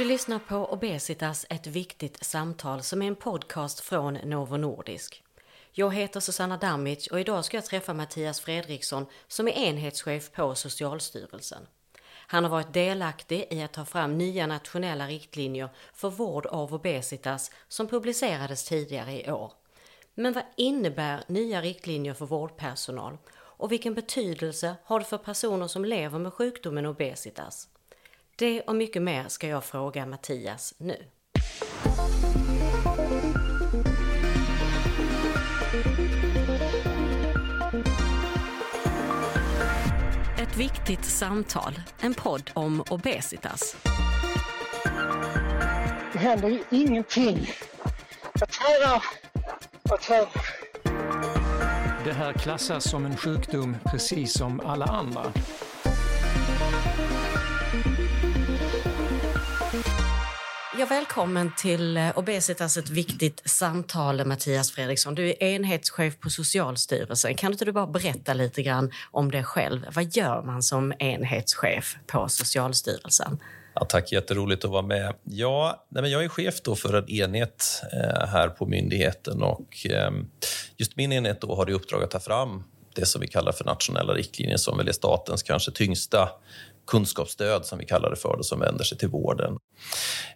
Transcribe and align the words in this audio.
Du 0.00 0.04
lyssnar 0.04 0.38
på 0.38 0.56
Obesitas, 0.56 1.46
ett 1.50 1.66
viktigt 1.66 2.24
samtal 2.24 2.82
som 2.82 3.02
är 3.02 3.06
en 3.06 3.16
podcast 3.16 3.80
från 3.80 4.14
Novo 4.14 4.56
Nordisk. 4.56 5.22
Jag 5.72 5.94
heter 5.94 6.20
Susanna 6.20 6.56
Damic 6.56 7.06
och 7.06 7.20
idag 7.20 7.44
ska 7.44 7.56
jag 7.56 7.64
träffa 7.64 7.94
Mattias 7.94 8.40
Fredriksson 8.40 9.06
som 9.28 9.48
är 9.48 9.52
enhetschef 9.52 10.32
på 10.32 10.54
Socialstyrelsen. 10.54 11.66
Han 12.26 12.44
har 12.44 12.50
varit 12.50 12.72
delaktig 12.72 13.46
i 13.50 13.62
att 13.62 13.72
ta 13.72 13.84
fram 13.84 14.18
nya 14.18 14.46
nationella 14.46 15.06
riktlinjer 15.06 15.68
för 15.94 16.10
vård 16.10 16.46
av 16.46 16.74
obesitas 16.74 17.50
som 17.68 17.88
publicerades 17.88 18.64
tidigare 18.64 19.12
i 19.12 19.30
år. 19.30 19.52
Men 20.14 20.32
vad 20.32 20.44
innebär 20.56 21.24
nya 21.26 21.62
riktlinjer 21.62 22.14
för 22.14 22.26
vårdpersonal 22.26 23.18
och 23.36 23.72
vilken 23.72 23.94
betydelse 23.94 24.76
har 24.84 24.98
det 24.98 25.06
för 25.06 25.18
personer 25.18 25.66
som 25.66 25.84
lever 25.84 26.18
med 26.18 26.32
sjukdomen 26.32 26.86
obesitas? 26.86 27.68
Det 28.40 28.60
och 28.60 28.74
mycket 28.76 29.02
mer 29.02 29.28
ska 29.28 29.48
jag 29.48 29.64
fråga 29.64 30.06
Mattias 30.06 30.74
nu. 30.78 30.96
Ett 40.38 40.56
viktigt 40.56 41.04
samtal, 41.04 41.80
en 42.00 42.14
podd 42.14 42.50
om 42.54 42.84
obesitas. 42.90 43.76
Det 46.12 46.18
händer 46.18 46.48
ju 46.48 46.62
ingenting. 46.70 47.48
Jag 48.40 48.48
tränar 48.48 49.02
och 49.90 50.00
tränar. 50.00 50.30
Det 52.04 52.12
här 52.12 52.32
klassas 52.32 52.90
som 52.90 53.06
en 53.06 53.16
sjukdom 53.16 53.76
precis 53.90 54.32
som 54.32 54.60
alla 54.60 54.86
andra. 54.86 55.32
Ja, 60.80 60.86
välkommen 60.86 61.52
till 61.56 61.96
eh, 61.96 62.18
Obesitas, 62.18 62.76
ett 62.76 62.90
viktigt 62.90 63.42
samtal, 63.44 64.24
Mattias 64.24 64.70
Fredriksson. 64.70 65.14
Du 65.14 65.28
är 65.28 65.42
enhetschef 65.42 66.20
på 66.20 66.30
Socialstyrelsen. 66.30 67.34
Kan 67.34 67.52
inte 67.52 67.64
du 67.64 67.72
bara 67.72 67.86
berätta 67.86 68.34
lite 68.34 68.62
grann 68.62 68.90
om 69.10 69.30
dig 69.30 69.44
själv? 69.44 69.86
Vad 69.94 70.16
gör 70.16 70.42
man 70.42 70.62
som 70.62 70.92
enhetschef 70.98 71.96
på 72.06 72.28
Socialstyrelsen? 72.28 73.38
Ja, 73.74 73.84
tack, 73.84 74.12
jätteroligt 74.12 74.64
att 74.64 74.70
vara 74.70 74.82
med. 74.82 75.14
Ja, 75.24 75.86
nej, 75.88 76.02
men 76.02 76.10
jag 76.10 76.24
är 76.24 76.28
chef 76.28 76.62
då 76.62 76.76
för 76.76 76.94
en 76.94 77.08
enhet 77.08 77.82
eh, 77.92 78.26
här 78.26 78.48
på 78.48 78.66
myndigheten 78.66 79.42
och 79.42 79.86
eh, 79.86 80.10
just 80.76 80.96
min 80.96 81.12
enhet 81.12 81.40
då 81.40 81.54
har 81.56 81.70
i 81.70 81.72
uppdrag 81.72 82.02
att 82.02 82.10
ta 82.10 82.20
fram 82.20 82.62
det 82.94 83.06
som 83.06 83.20
vi 83.20 83.28
kallar 83.28 83.52
för 83.52 83.64
nationella 83.64 84.12
riktlinjer 84.14 84.56
som 84.56 84.78
väl 84.78 84.88
är 84.88 84.92
statens 84.92 85.42
kanske 85.42 85.70
tyngsta 85.70 86.28
kunskapsstöd 86.90 87.66
som 87.66 87.78
vi 87.78 87.86
kallar 87.86 88.10
det 88.10 88.16
för, 88.16 88.36
då, 88.36 88.42
som 88.42 88.60
vänder 88.60 88.84
sig 88.84 88.98
till 88.98 89.08
vården. 89.08 89.58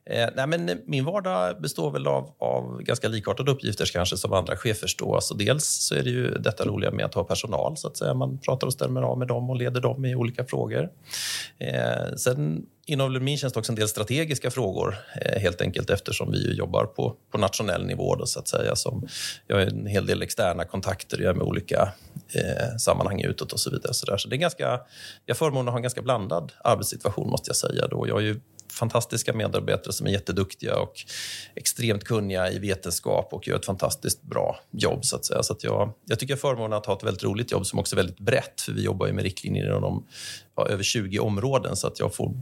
Eh, 0.06 0.28
nej, 0.36 0.47
men 0.47 0.69
eh, 0.69 0.77
min 0.86 1.05
vardag 1.05 1.61
består 1.61 1.91
väl 1.91 2.06
av, 2.06 2.34
av 2.38 2.83
ganska 2.83 3.08
likartade 3.08 3.50
uppgifter 3.50 3.86
kanske 3.92 4.16
som 4.16 4.33
andra 4.33 4.56
chefers. 4.56 4.96
Då. 4.96 5.14
Alltså 5.14 5.34
dels 5.34 5.64
så 5.64 5.94
är 5.94 6.02
det 6.02 6.11
ju 6.11 6.38
detta 6.38 6.64
roliga 6.64 6.91
med 6.91 7.05
att 7.05 7.14
ha 7.14 7.24
personal, 7.24 7.77
så 7.77 7.88
att 7.88 7.96
säga. 7.96 8.14
Man 8.14 8.38
pratar 8.38 8.66
och 8.66 8.72
stämmer 8.72 9.02
av 9.02 9.19
med 9.19 9.28
dem 9.28 9.50
och 9.50 9.56
leder 9.56 9.80
dem 9.80 10.05
i 10.05 10.14
olika 10.14 10.44
frågor. 10.44 10.88
Eh, 11.58 12.14
sen 12.16 12.66
innehåller 12.86 13.20
min 13.20 13.39
tjänst 13.39 13.56
också 13.56 13.72
en 13.72 13.77
del 13.77 13.89
strategiska 13.89 14.50
frågor, 14.50 14.96
eh, 15.20 15.41
helt 15.41 15.61
enkelt 15.61 15.91
eftersom 15.91 16.30
vi 16.33 16.55
jobbar 16.55 16.84
på, 16.84 17.16
på 17.30 17.39
nationell 17.39 17.86
nivå. 17.86 18.14
Då, 18.14 18.27
så 18.27 18.39
att 18.39 18.48
säga. 18.48 18.77
Som, 18.77 19.06
jag 19.46 19.56
har 19.56 19.62
en 19.62 19.86
hel 19.86 20.06
del 20.06 20.22
externa 20.22 20.64
kontakter 20.64 21.20
jag 21.20 21.36
med 21.36 21.46
olika 21.46 21.92
eh, 22.34 22.77
sammanhang 22.78 23.20
utåt 23.20 23.52
och 23.52 23.60
så 23.60 23.70
vidare. 23.70 23.94
Så, 23.94 24.06
där. 24.06 24.16
så 24.16 24.28
det 24.28 24.36
är 24.36 24.38
ganska, 24.38 24.80
jag 25.27 25.36
förmånen 25.36 25.68
att 25.68 25.72
ha 25.72 25.78
en 25.78 25.82
ganska 25.82 26.02
blandad 26.02 26.52
arbetssituation, 26.64 27.30
måste 27.30 27.48
jag 27.48 27.56
säga. 27.56 27.86
Då. 27.86 28.08
Jag 28.08 28.14
har 28.14 28.20
ju 28.20 28.40
fantastiska 28.72 29.32
medarbetare 29.32 29.92
som 29.92 30.06
är 30.06 30.10
jätteduktiga 30.10 30.77
och 30.77 30.92
extremt 31.55 32.05
kunniga 32.05 32.50
i 32.50 32.58
vetenskap 32.58 33.33
och 33.33 33.48
gör 33.48 33.56
ett 33.56 33.67
fantastiskt 33.67 34.22
bra 34.22 34.61
jobb. 34.70 35.05
Så 35.05 35.17
att 35.17 35.24
säga. 35.24 35.42
Så 35.42 35.52
att 35.52 35.64
jag, 35.64 35.92
jag 36.05 36.18
tycker 36.18 36.33
jag 36.33 36.36
har 36.36 36.55
förmånen 36.55 36.78
att 36.78 36.86
ha 36.86 36.96
ett 36.96 37.05
väldigt 37.05 37.24
roligt 37.24 37.52
jobb 37.52 37.67
som 37.67 37.78
också 37.78 37.95
är 37.95 37.96
väldigt 37.96 38.20
brett, 38.20 38.61
för 38.61 38.72
vi 38.72 38.83
jobbar 38.83 39.06
ju 39.06 39.12
med 39.12 39.24
riktlinjer 39.24 39.77
inom 39.77 40.06
ja, 40.56 40.66
över 40.66 40.83
20 40.83 41.18
områden, 41.18 41.77
så 41.77 41.86
att 41.86 41.98
jag 41.98 42.14
får 42.14 42.34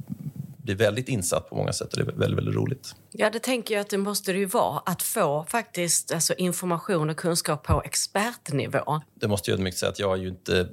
bli 0.63 0.75
väldigt 0.75 1.09
insatt 1.09 1.51
på 1.51 1.57
många 1.57 1.73
sätt 1.73 1.93
och 1.93 1.99
det 1.99 2.13
är 2.13 2.17
väldigt, 2.17 2.39
väldigt 2.39 2.55
roligt. 2.55 2.95
Ja, 3.11 3.31
det 3.31 3.39
tänker 3.39 3.75
jag 3.75 3.81
att 3.81 3.91
det 3.91 3.99
måste 3.99 4.33
det 4.33 4.39
ju 4.39 4.45
vara, 4.45 4.83
att 4.87 5.03
få 5.03 5.45
faktiskt 5.49 6.13
alltså, 6.13 6.35
information 6.35 7.11
och 7.11 7.17
kunskap 7.17 7.63
på 7.67 7.83
expertnivå. 7.85 9.01
Det 9.15 9.29
måste 9.29 9.51
jag 9.51 9.61
mycket 9.61 9.81
säga 9.81 9.91
att 9.91 9.99
jag 9.99 10.13
är 10.19 10.23
ju 10.23 10.29
inte 10.29 10.69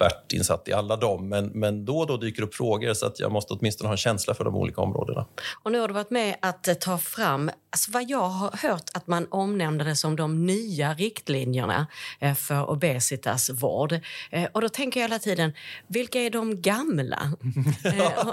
expertinsatt 0.00 0.68
i 0.68 0.72
alla 0.72 0.96
dem, 0.96 1.28
men, 1.28 1.46
men 1.46 1.84
då 1.84 1.98
och 1.98 2.06
då 2.06 2.16
dyker 2.16 2.42
upp 2.42 2.54
frågor 2.54 2.94
så 2.94 3.06
att 3.06 3.20
jag 3.20 3.32
måste 3.32 3.54
åtminstone 3.54 3.88
ha 3.88 3.94
en 3.94 3.98
känsla 3.98 4.34
för 4.34 4.44
de 4.44 4.54
olika 4.54 4.80
områdena. 4.80 5.26
Och 5.62 5.72
nu 5.72 5.80
har 5.80 5.88
du 5.88 5.94
varit 5.94 6.10
med 6.10 6.36
att 6.42 6.68
eh, 6.68 6.74
ta 6.74 6.98
fram, 6.98 7.50
alltså 7.70 7.90
vad 7.90 8.10
jag 8.10 8.28
har 8.28 8.68
hört 8.68 8.90
att 8.94 9.06
man 9.06 9.26
omnämnde 9.30 9.84
det 9.84 9.96
som 9.96 10.16
de 10.16 10.46
nya 10.46 10.94
riktlinjerna 10.94 11.86
eh, 12.20 12.34
för 12.34 12.70
obesitasvård. 12.70 13.92
Eh, 14.30 14.48
och 14.52 14.60
då 14.60 14.68
tänker 14.68 15.00
jag 15.00 15.08
hela 15.08 15.18
tiden, 15.18 15.52
vilka 15.86 16.20
är 16.20 16.30
de 16.30 16.62
gamla? 16.62 17.18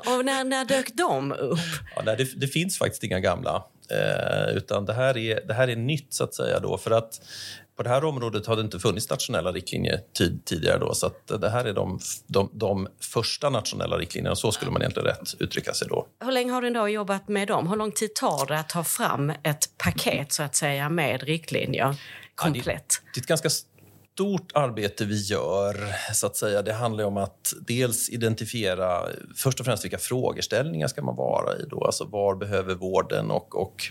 och 0.06 0.26
när, 0.26 0.44
när 0.44 0.66
dök 0.66 0.94
de 0.94 1.32
upp? 1.32 1.60
Ja, 1.96 2.02
nej, 2.06 2.16
det, 2.18 2.40
det 2.40 2.48
finns 2.48 2.78
faktiskt 2.78 3.04
inga 3.04 3.20
gamla. 3.20 3.64
Eh, 3.92 4.58
utan 4.58 4.86
det 4.86 4.94
här, 4.94 5.18
är, 5.18 5.48
det 5.48 5.54
här 5.54 5.68
är 5.68 5.76
nytt, 5.76 6.14
så 6.14 6.24
att 6.24 6.34
säga. 6.34 6.60
Då, 6.60 6.78
för 6.78 6.92
att 6.92 7.22
på 7.78 7.84
det 7.84 7.90
här 7.90 8.04
området 8.04 8.46
har 8.46 8.56
det 8.56 8.62
inte 8.62 8.80
funnits 8.80 9.10
nationella 9.10 9.52
riktlinjer 9.52 10.00
tid, 10.18 10.46
tidigare. 10.46 10.78
Då, 10.78 10.94
så 10.94 11.12
det 11.40 11.50
här 11.50 11.66
är 11.66 11.74
de, 11.74 12.00
de, 12.28 12.50
de, 12.54 12.88
första 13.00 13.50
nationella 13.50 13.98
riktlinjerna. 13.98 14.36
Så 14.36 14.52
skulle 14.52 14.72
man 14.72 14.82
egentligen 14.82 15.08
rätt 15.08 15.36
uttrycka 15.40 15.74
sig 15.74 15.88
då. 15.88 16.08
Hur 16.26 16.32
länge 16.32 16.52
har 16.52 16.62
du 16.62 16.70
då 16.70 16.90
jobbat 16.90 17.28
med 17.28 17.48
dem? 17.48 17.68
Hur 17.68 17.76
lång 17.76 17.92
tid 17.92 18.16
tar 18.16 18.46
det 18.46 18.60
att 18.60 18.70
ta 18.70 18.84
fram 18.84 19.30
ett 19.30 19.78
paket 19.78 20.32
så 20.32 20.44
att 20.44 20.56
säga 20.56 20.90
med 20.90 21.24
riktlinjer 21.24 21.96
komplett? 22.36 22.66
Ja, 22.66 22.76
det, 22.76 23.12
det 23.14 23.20
är 23.20 23.22
ett 23.22 23.28
ganska 23.28 23.50
stort 24.18 24.52
arbete 24.54 25.06
vi 25.06 25.22
gör. 25.22 25.78
så 26.14 26.28
att 26.28 26.36
säga. 26.36 26.62
Det 26.62 26.74
handlar 26.74 27.04
om 27.04 27.18
att 27.18 27.54
dels 27.68 28.10
identifiera 28.10 29.08
först 29.36 29.60
och 29.60 29.66
främst 29.66 29.86
vilka 29.86 29.98
frågeställningar 29.98 30.88
ska 30.88 31.02
man 31.02 31.16
vara 31.16 31.58
i. 31.58 31.66
Då? 31.70 31.84
Alltså 31.84 32.06
var 32.06 32.36
behöver 32.36 32.76
vården 32.76 33.32
och, 33.32 33.62
och 33.62 33.84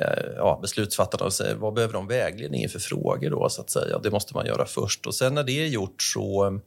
eh, 0.00 0.32
ja, 0.36 0.58
beslutsfattarna 0.62 1.30
säga, 1.30 1.56
vad 1.56 1.74
behöver 1.74 1.94
de 1.94 2.06
vägledning 2.06 2.62
inför 2.62 2.78
frågor. 2.78 3.30
Då, 3.30 3.48
så 3.48 3.60
att 3.60 3.70
säga. 3.70 3.98
Det 3.98 4.10
måste 4.10 4.34
man 4.34 4.46
göra 4.46 4.66
först. 4.66 5.06
Och 5.06 5.14
Sen 5.14 5.34
när 5.34 5.44
det 5.44 5.52
är 5.52 5.66
gjort 5.66 6.02
så 6.02 6.60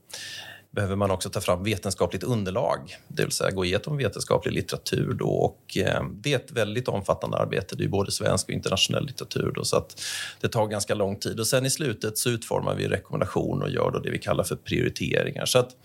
behöver 0.72 0.96
man 0.96 1.12
också 1.12 1.30
ta 1.30 1.42
fram 1.42 1.64
vetenskapligt 1.64 2.24
underlag, 2.24 2.98
det 3.08 3.24
vill 3.24 3.32
säga 3.32 3.52
gå 3.52 3.66
igenom 3.66 3.98
vetenskaplig 3.98 4.54
litteratur. 4.54 5.14
Då, 5.14 5.30
och, 5.30 5.78
eh, 5.78 6.04
det 6.14 6.34
är 6.34 6.36
ett 6.36 6.52
väldigt 6.52 6.88
omfattande 6.88 7.38
arbete. 7.38 7.76
Det 7.76 7.84
är 7.84 7.88
både 7.88 8.12
svensk 8.12 8.48
och 8.48 8.54
internationell 8.54 9.06
litteratur. 9.06 9.52
Då, 9.56 9.64
så 9.64 9.78
att 9.78 10.02
det 10.42 10.48
tar 10.48 10.68
ganska 10.68 10.96
lång 10.96 11.20
tid. 11.20 11.40
Och 11.40 11.48
sen 11.48 11.66
i 11.66 11.70
slutet 11.70 12.18
så 12.18 12.30
utformar 12.30 12.76
vi 12.76 12.88
rekommendationer 12.88 13.66
och 13.66 13.72
gör 13.72 13.92
då 13.92 14.00
det 14.00 14.12
vi 14.12 14.18
kallar 14.18 14.44
för 14.44 14.56
prioriteringar. 14.56 15.46
Så 15.46 15.59
att 15.59 15.76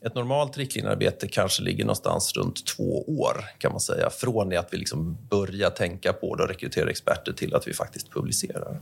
ett 0.00 0.14
normalt 0.14 0.56
riktlinjearbete 0.56 1.28
kanske 1.28 1.62
ligger 1.62 1.84
någonstans 1.84 2.36
runt 2.36 2.66
två 2.66 3.04
år 3.20 3.44
kan 3.58 3.72
man 3.72 3.80
säga. 3.80 4.10
Från 4.10 4.48
det 4.48 4.56
att 4.56 4.72
vi 4.72 4.76
liksom 4.76 5.18
börjar 5.30 5.70
tänka 5.70 6.12
på 6.12 6.36
det 6.36 6.42
och 6.42 6.48
rekrytera 6.48 6.90
experter 6.90 7.32
till 7.32 7.54
att 7.54 7.68
vi 7.68 7.72
faktiskt 7.72 8.10
publicerar. 8.10 8.80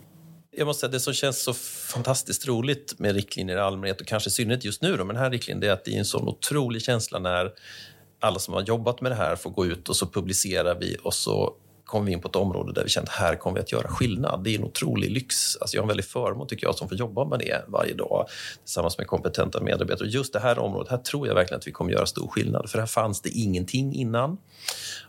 Jag 0.56 0.66
måste 0.66 0.80
säga, 0.80 0.90
det 0.90 1.00
som 1.00 1.14
känns 1.14 1.42
så 1.42 1.54
fantastiskt 1.54 2.46
roligt 2.46 2.98
med 2.98 3.14
riktlinjer 3.14 3.56
i 3.56 3.60
allmänhet 3.60 4.00
och 4.00 4.06
kanske 4.06 4.28
i 4.28 4.30
synnerhet 4.30 4.64
just 4.64 4.82
nu 4.82 4.96
då, 4.96 5.04
med 5.04 5.16
den 5.16 5.22
här 5.22 5.30
riktlinjen, 5.30 5.60
det 5.60 5.66
är 5.66 5.72
att 5.72 5.84
det 5.84 5.94
är 5.94 5.98
en 5.98 6.04
sån 6.04 6.28
otrolig 6.28 6.82
känsla 6.82 7.18
när 7.18 7.52
alla 8.20 8.38
som 8.38 8.54
har 8.54 8.62
jobbat 8.62 9.00
med 9.00 9.12
det 9.12 9.16
här 9.16 9.36
får 9.36 9.50
gå 9.50 9.66
ut 9.66 9.88
och 9.88 9.96
så 9.96 10.06
publicerar 10.06 10.74
vi 10.80 10.96
och 11.02 11.14
så 11.14 11.54
kommer 11.92 12.06
vi 12.06 12.12
in 12.12 12.20
på 12.20 12.28
ett 12.28 12.36
område 12.36 12.72
där 12.72 12.84
vi 12.84 12.88
känner 12.88 13.08
att 13.08 13.14
här 13.14 13.36
kommer 13.36 13.54
vi 13.54 13.60
att 13.60 13.72
göra 13.72 13.88
skillnad. 13.88 14.44
Det 14.44 14.54
är 14.54 14.58
en 14.58 14.64
otrolig 14.64 15.10
lyx. 15.10 15.56
Alltså 15.56 15.76
jag 15.76 15.82
har 15.82 15.84
en 15.84 15.88
väldig 15.88 16.04
förmån 16.04 16.46
tycker 16.46 16.66
jag 16.66 16.74
som 16.74 16.88
får 16.88 16.98
jobba 16.98 17.24
med 17.24 17.38
det 17.38 17.64
varje 17.68 17.94
dag 17.94 18.26
tillsammans 18.64 18.98
med 18.98 19.06
kompetenta 19.06 19.60
medarbetare. 19.60 20.06
Och 20.06 20.14
just 20.14 20.32
det 20.32 20.40
här 20.40 20.58
området, 20.58 20.90
här 20.90 20.98
tror 20.98 21.26
jag 21.26 21.34
verkligen 21.34 21.58
att 21.58 21.66
vi 21.66 21.72
kommer 21.72 21.92
göra 21.92 22.06
stor 22.06 22.28
skillnad. 22.28 22.70
För 22.70 22.78
här 22.78 22.86
fanns 22.86 23.20
det 23.20 23.28
ingenting 23.28 23.94
innan. 23.94 24.38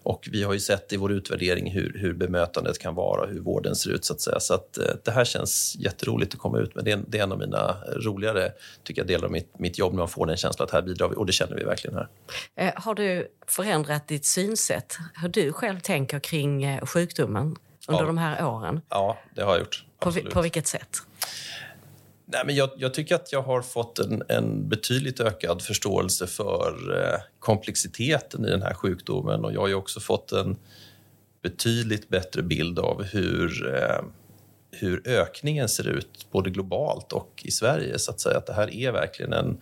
Och 0.03 0.29
vi 0.31 0.43
har 0.43 0.53
ju 0.53 0.59
sett 0.59 0.93
i 0.93 0.97
vår 0.97 1.11
utvärdering 1.11 1.71
hur, 1.71 1.97
hur 1.99 2.13
bemötandet 2.13 2.79
kan 2.79 2.95
vara, 2.95 3.25
hur 3.25 3.39
vården 3.39 3.75
ser 3.75 3.89
ut. 3.89 4.05
Så 4.05 4.13
att 4.13 4.21
säga. 4.21 4.39
Så 4.39 4.53
att, 4.53 4.77
eh, 4.77 4.83
det 5.03 5.11
här 5.11 5.25
känns 5.25 5.75
jätteroligt 5.79 6.33
att 6.33 6.39
komma 6.39 6.59
ut 6.59 6.75
med. 6.75 6.85
Det 6.85 6.91
är, 6.91 7.03
det 7.07 7.19
är 7.19 7.23
en 7.23 7.31
av 7.31 7.39
mina 7.39 7.77
roligare 7.95 8.51
tycker 8.83 9.01
jag, 9.01 9.07
delar 9.07 9.25
av 9.25 9.31
mitt, 9.31 9.59
mitt 9.59 9.77
jobb 9.77 9.93
när 9.93 9.99
man 9.99 10.09
får 10.09 10.25
den 10.25 10.37
känslan 10.37 10.65
att 10.65 10.71
här 10.71 10.81
bidrar 10.81 11.09
vi. 11.09 11.15
Och 11.15 11.25
det 11.25 11.33
känner 11.33 11.55
vi 11.55 11.63
verkligen 11.63 11.97
här. 11.97 12.07
Eh, 12.55 12.73
har 12.75 12.95
du 12.95 13.27
förändrat 13.47 14.07
ditt 14.07 14.25
synsätt? 14.25 14.97
Hur 15.21 15.29
du 15.29 15.53
själv 15.53 15.79
tänker 15.79 16.19
kring 16.19 16.63
eh, 16.63 16.72
eh, 16.73 16.85
sjukdomen 16.85 17.55
under 17.87 18.01
ja. 18.01 18.07
de 18.07 18.17
här 18.17 18.45
åren? 18.45 18.81
Ja, 18.89 19.17
det 19.35 19.41
har 19.41 19.51
jag 19.51 19.59
gjort. 19.59 19.85
På, 19.99 20.11
på 20.11 20.41
vilket 20.41 20.67
sätt? 20.67 20.97
Nej, 22.25 22.41
men 22.45 22.55
jag, 22.55 22.69
jag, 22.77 22.93
tycker 22.93 23.15
att 23.15 23.31
jag 23.31 23.41
har 23.41 23.61
fått 23.61 23.99
en, 23.99 24.23
en 24.29 24.69
betydligt 24.69 25.19
ökad 25.19 25.61
förståelse 25.61 26.27
för 26.27 26.97
eh, 26.97 27.19
komplexiteten 27.39 28.45
i 28.45 28.49
den 28.49 28.61
här 28.61 28.73
sjukdomen. 28.73 29.45
Och 29.45 29.53
jag 29.53 29.61
har 29.61 29.73
också 29.73 29.99
fått 29.99 30.31
en 30.31 30.57
betydligt 31.41 32.09
bättre 32.09 32.41
bild 32.43 32.79
av 32.79 33.03
hur, 33.03 33.75
eh, 33.75 34.03
hur 34.79 35.07
ökningen 35.07 35.69
ser 35.69 35.87
ut 35.87 36.27
både 36.31 36.49
globalt 36.49 37.13
och 37.13 37.41
i 37.43 37.51
Sverige. 37.51 37.99
Så 37.99 38.11
att 38.11 38.19
säga 38.19 38.37
att 38.37 38.45
det 38.45 38.53
här 38.53 38.73
är 38.73 38.91
verkligen 38.91 39.33
en, 39.33 39.57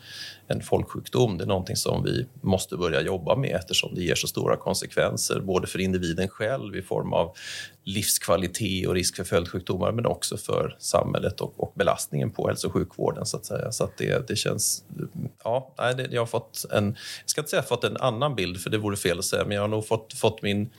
en 0.47 0.61
folksjukdom. 0.61 1.37
Det 1.37 1.43
är 1.43 1.47
någonting 1.47 1.75
som 1.75 2.03
vi 2.03 2.27
måste 2.41 2.77
börja 2.77 3.01
jobba 3.01 3.35
med 3.35 3.55
eftersom 3.55 3.95
det 3.95 4.01
ger 4.01 4.15
så 4.15 4.27
stora 4.27 4.57
konsekvenser 4.57 5.39
både 5.39 5.67
för 5.67 5.79
individen 5.79 6.27
själv 6.27 6.75
i 6.75 6.81
form 6.81 7.13
av 7.13 7.35
livskvalitet 7.83 8.87
och 8.87 8.93
risk 8.93 9.15
för 9.15 9.23
följdsjukdomar 9.23 9.91
men 9.91 10.05
också 10.05 10.37
för 10.37 10.75
samhället 10.79 11.41
och, 11.41 11.53
och 11.57 11.73
belastningen 11.75 12.31
på 12.31 12.47
hälso 12.47 12.67
och 12.67 12.73
sjukvården. 12.73 13.25
Så 13.25 13.37
att 13.37 13.45
säga. 13.45 13.71
Så 13.71 13.83
att 13.83 13.97
det, 13.97 14.27
det 14.27 14.35
känns... 14.35 14.83
Ja, 15.43 15.73
nej, 15.77 15.95
det, 15.95 16.07
jag 16.11 16.21
har 16.21 16.25
fått 16.25 16.65
en... 16.71 16.85
Jag 16.85 17.29
ska 17.29 17.41
inte 17.41 17.49
säga 17.49 17.63
fått 17.63 17.83
en 17.83 17.97
annan 17.97 18.35
bild, 18.35 18.61
för 18.61 18.69
det 18.69 18.77
vore 18.77 18.97
fel 18.97 19.19
att 19.19 19.25
säga, 19.25 19.45
men 19.45 19.55
jag 19.55 19.63
har 19.63 19.67
nog 19.67 19.87
fått, 19.87 20.13
fått 20.13 20.41
min 20.41 20.69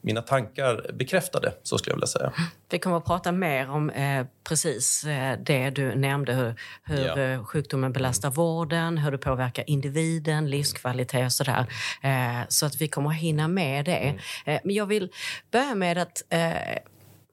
mina 0.00 0.22
tankar 0.22 0.90
bekräftade, 0.92 1.52
så 1.62 1.78
skulle 1.78 1.92
jag 1.92 1.96
vilja 1.96 2.06
säga. 2.06 2.32
Vi 2.70 2.78
kommer 2.78 2.96
att 2.96 3.04
prata 3.04 3.32
mer 3.32 3.70
om 3.70 3.90
eh, 3.90 4.26
precis 4.44 5.04
eh, 5.04 5.38
det 5.38 5.70
du 5.70 5.94
nämnde, 5.94 6.32
hur, 6.32 6.54
hur 6.82 7.06
ja. 7.06 7.18
Eh, 7.18 7.44
sjukdomen 7.44 7.92
belastar 7.92 8.30
vården, 8.30 8.98
hur 8.98 9.10
det 9.10 9.18
påverkar 9.18 9.70
individen, 9.70 10.50
livskvalitet 10.50 11.26
och 11.26 11.32
sådär. 11.32 11.66
Eh, 12.02 12.40
så 12.48 12.66
att 12.66 12.80
vi 12.80 12.88
kommer 12.88 13.10
att 13.10 13.16
hinna 13.16 13.48
med 13.48 13.84
det. 13.84 13.96
Mm. 13.96 14.18
Eh, 14.44 14.60
men 14.64 14.74
jag 14.74 14.86
vill 14.86 15.10
börja 15.50 15.74
med 15.74 15.98
att 15.98 16.22
eh, 16.28 16.52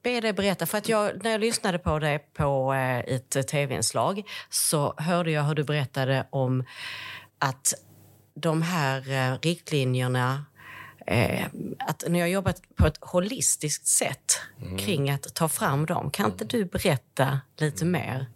be 0.02 0.20
dig 0.20 0.32
berätta. 0.32 0.66
För 0.66 0.78
att 0.78 0.88
jag, 0.88 1.24
när 1.24 1.30
jag 1.30 1.40
lyssnade 1.40 1.78
på 1.78 1.98
dig 1.98 2.18
på 2.18 2.72
ett 3.06 3.48
tv-inslag 3.48 4.22
så 4.50 4.94
hörde 4.96 5.30
jag 5.30 5.42
hur 5.42 5.54
du 5.54 5.64
berättade 5.64 6.26
om 6.30 6.64
att 7.38 7.74
de 8.34 8.62
här 8.62 9.38
riktlinjerna 9.42 10.44
eh, 11.06 11.46
att 11.78 12.04
ni 12.08 12.20
har 12.20 12.26
jobbat 12.26 12.62
på 12.74 12.86
ett 12.86 12.98
holistiskt 13.00 13.86
sätt 13.86 14.40
mm. 14.62 14.78
kring 14.78 15.10
att 15.10 15.34
ta 15.34 15.48
fram 15.48 15.86
dem. 15.86 16.10
Kan 16.10 16.30
inte 16.30 16.44
du 16.44 16.64
berätta 16.64 17.40
lite 17.56 17.84
mer 17.84 18.26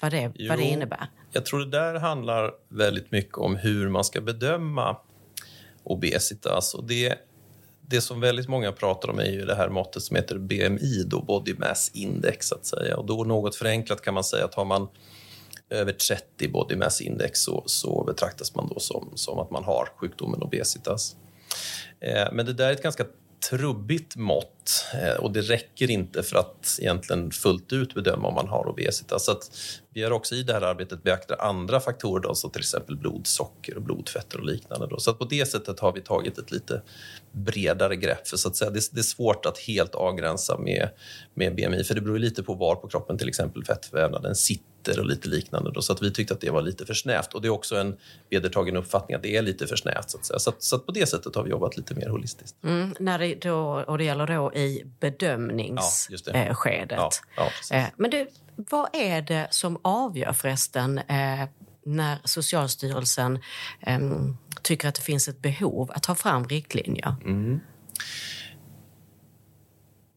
vad 0.00 0.10
det, 0.10 0.32
jo, 0.34 0.48
vad 0.48 0.58
det 0.58 0.64
innebär? 0.64 1.06
Jag 1.32 1.46
tror 1.46 1.60
det 1.60 1.70
där 1.70 1.94
handlar 1.94 2.50
väldigt 2.68 3.10
mycket 3.10 3.38
om 3.38 3.56
hur 3.56 3.88
man 3.88 4.04
ska 4.04 4.20
bedöma 4.20 4.96
obesitas. 5.82 6.74
Och 6.74 6.84
det, 6.84 7.18
det 7.80 8.00
som 8.00 8.20
väldigt 8.20 8.48
många 8.48 8.72
pratar 8.72 9.10
om 9.10 9.18
är 9.18 9.30
ju 9.30 9.44
det 9.44 9.54
här 9.54 9.68
måttet 9.68 10.02
som 10.02 10.16
heter 10.16 10.38
BMI, 10.38 11.04
då 11.06 11.22
Body 11.22 11.54
Mass 11.54 11.90
Index. 11.94 12.52
Att 12.52 12.66
säga. 12.66 12.96
Och 12.96 13.06
då 13.06 13.24
något 13.24 13.56
förenklat 13.56 14.02
kan 14.02 14.14
man 14.14 14.24
säga 14.24 14.44
att 14.44 14.54
har 14.54 14.64
man 14.64 14.88
över 15.72 15.92
30 15.92 16.48
body 16.48 16.76
mass 16.76 17.00
index 17.00 17.40
så, 17.40 17.62
så 17.66 18.04
betraktas 18.04 18.54
man 18.54 18.68
då 18.68 18.80
som, 18.80 19.12
som 19.14 19.38
att 19.38 19.50
man 19.50 19.64
har 19.64 19.88
sjukdomen 19.96 20.42
obesitas. 20.42 21.16
Eh, 22.00 22.28
men 22.32 22.46
det 22.46 22.52
där 22.52 22.68
är 22.68 22.72
ett 22.72 22.82
ganska 22.82 23.04
trubbigt 23.50 24.16
mått 24.16 24.84
eh, 24.94 25.14
och 25.14 25.32
det 25.32 25.40
räcker 25.40 25.90
inte 25.90 26.22
för 26.22 26.36
att 26.36 26.78
egentligen 26.80 27.30
fullt 27.30 27.72
ut 27.72 27.94
bedöma 27.94 28.28
om 28.28 28.34
man 28.34 28.48
har 28.48 28.68
obesitas. 28.68 29.24
Så 29.24 29.40
vi 29.94 30.02
har 30.02 30.10
också 30.10 30.34
i 30.34 30.42
det 30.42 30.52
här 30.52 30.62
arbetet 30.62 31.02
beaktat 31.02 31.40
andra 31.40 31.80
faktorer, 31.80 32.22
då, 32.22 32.34
som 32.34 32.50
till 32.50 32.60
exempel 32.60 32.96
blodsocker, 32.96 33.76
och 33.76 33.82
blodfetter 33.82 34.38
och 34.38 34.44
liknande. 34.44 34.86
Då. 34.86 34.98
Så 34.98 35.14
på 35.14 35.24
det 35.24 35.46
sättet 35.46 35.80
har 35.80 35.92
vi 35.92 36.00
tagit 36.00 36.38
ett 36.38 36.50
lite 36.50 36.82
bredare 37.32 37.96
grepp. 37.96 38.28
För 38.28 38.36
så 38.36 38.48
att 38.48 38.56
säga, 38.56 38.70
det, 38.70 38.92
det 38.92 39.00
är 39.00 39.02
svårt 39.02 39.46
att 39.46 39.58
helt 39.58 39.94
avgränsa 39.94 40.58
med, 40.58 40.88
med 41.34 41.54
BMI, 41.54 41.84
för 41.84 41.94
det 41.94 42.00
beror 42.00 42.18
lite 42.18 42.42
på 42.42 42.54
var 42.54 42.74
på 42.74 42.88
kroppen 42.88 43.18
till 43.18 43.28
exempel 43.28 43.64
fettvävnaden 43.64 44.34
sitter 44.34 44.71
fetter 44.82 45.00
och 45.00 45.06
lite 45.06 45.28
liknande. 45.28 45.70
Då, 45.70 45.82
så 45.82 45.92
att 45.92 46.02
vi 46.02 46.12
tyckte 46.12 46.34
att 46.34 46.40
det 46.40 46.50
var 46.50 46.62
lite 46.62 46.86
för 46.86 46.94
snävt. 46.94 47.34
Och 47.34 47.42
det 47.42 47.48
är 47.48 47.50
också 47.50 47.76
en 47.76 47.96
vedertagen 48.30 48.76
uppfattning 48.76 49.16
att 49.16 49.22
det 49.22 49.36
är 49.36 49.42
lite 49.42 49.66
för 49.66 49.76
snävt. 49.76 50.10
Så, 50.10 50.18
att. 50.18 50.42
Så, 50.42 50.50
att, 50.50 50.62
så 50.62 50.76
att 50.76 50.86
på 50.86 50.92
det 50.92 51.06
sättet 51.06 51.34
har 51.34 51.42
vi 51.42 51.50
jobbat 51.50 51.76
lite 51.76 51.94
mer 51.94 52.08
holistiskt. 52.08 52.64
Mm, 52.64 52.94
när 53.00 53.18
det 53.18 53.34
då, 53.34 53.84
och 53.86 53.98
det 53.98 54.04
gäller 54.04 54.26
då 54.26 54.54
i 54.54 54.84
bedömningsskedet. 55.00 56.96
Ja, 56.96 57.10
ja, 57.36 57.50
ja, 57.70 57.76
eh, 57.76 57.86
Men 57.96 58.10
du, 58.10 58.28
vad 58.56 58.88
är 58.92 59.22
det 59.22 59.48
som 59.50 59.78
avgör 59.82 60.32
förresten 60.32 60.98
eh, 60.98 61.48
när 61.84 62.18
Socialstyrelsen 62.24 63.38
eh, 63.80 64.00
tycker 64.62 64.88
att 64.88 64.94
det 64.94 65.02
finns 65.02 65.28
ett 65.28 65.42
behov 65.42 65.90
att 65.94 66.02
ta 66.02 66.14
fram 66.14 66.48
riktlinjer? 66.48 67.14
Mm. 67.24 67.60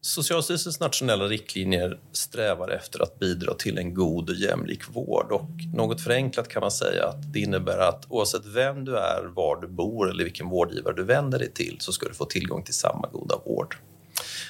Socialstyrelsens 0.06 0.80
nationella 0.80 1.24
riktlinjer 1.24 1.98
strävar 2.12 2.68
efter 2.68 3.02
att 3.02 3.18
bidra 3.18 3.54
till 3.54 3.78
en 3.78 3.94
god 3.94 4.30
och 4.30 4.36
jämlik 4.36 4.88
vård. 4.88 5.32
Och 5.32 5.50
något 5.74 6.00
förenklat 6.00 6.48
kan 6.48 6.60
man 6.60 6.70
säga 6.70 7.06
att 7.06 7.32
det 7.32 7.40
innebär 7.40 7.78
att 7.78 8.06
oavsett 8.08 8.46
vem 8.46 8.84
du 8.84 8.96
är, 8.96 9.24
var 9.24 9.56
du 9.60 9.68
bor 9.68 10.10
eller 10.10 10.24
vilken 10.24 10.48
vårdgivare 10.48 10.94
du 10.94 11.04
vänder 11.04 11.38
dig 11.38 11.52
till 11.52 11.76
så 11.80 11.92
ska 11.92 12.08
du 12.08 12.14
få 12.14 12.24
tillgång 12.24 12.62
till 12.62 12.74
samma 12.74 13.08
goda 13.08 13.40
vård. 13.44 13.76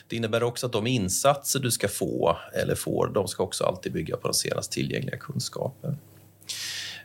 Det 0.08 0.16
innebär 0.16 0.42
också 0.42 0.66
att 0.66 0.72
de 0.72 0.86
insatser 0.86 1.60
du 1.60 1.70
ska 1.70 1.88
få 1.88 2.36
eller 2.54 2.74
får, 2.74 3.10
de 3.14 3.28
ska 3.28 3.42
också 3.42 3.64
alltid 3.64 3.92
bygga 3.92 4.16
på 4.16 4.28
den 4.28 4.34
senast 4.34 4.72
tillgängliga 4.72 5.16
kunskapen. 5.16 5.98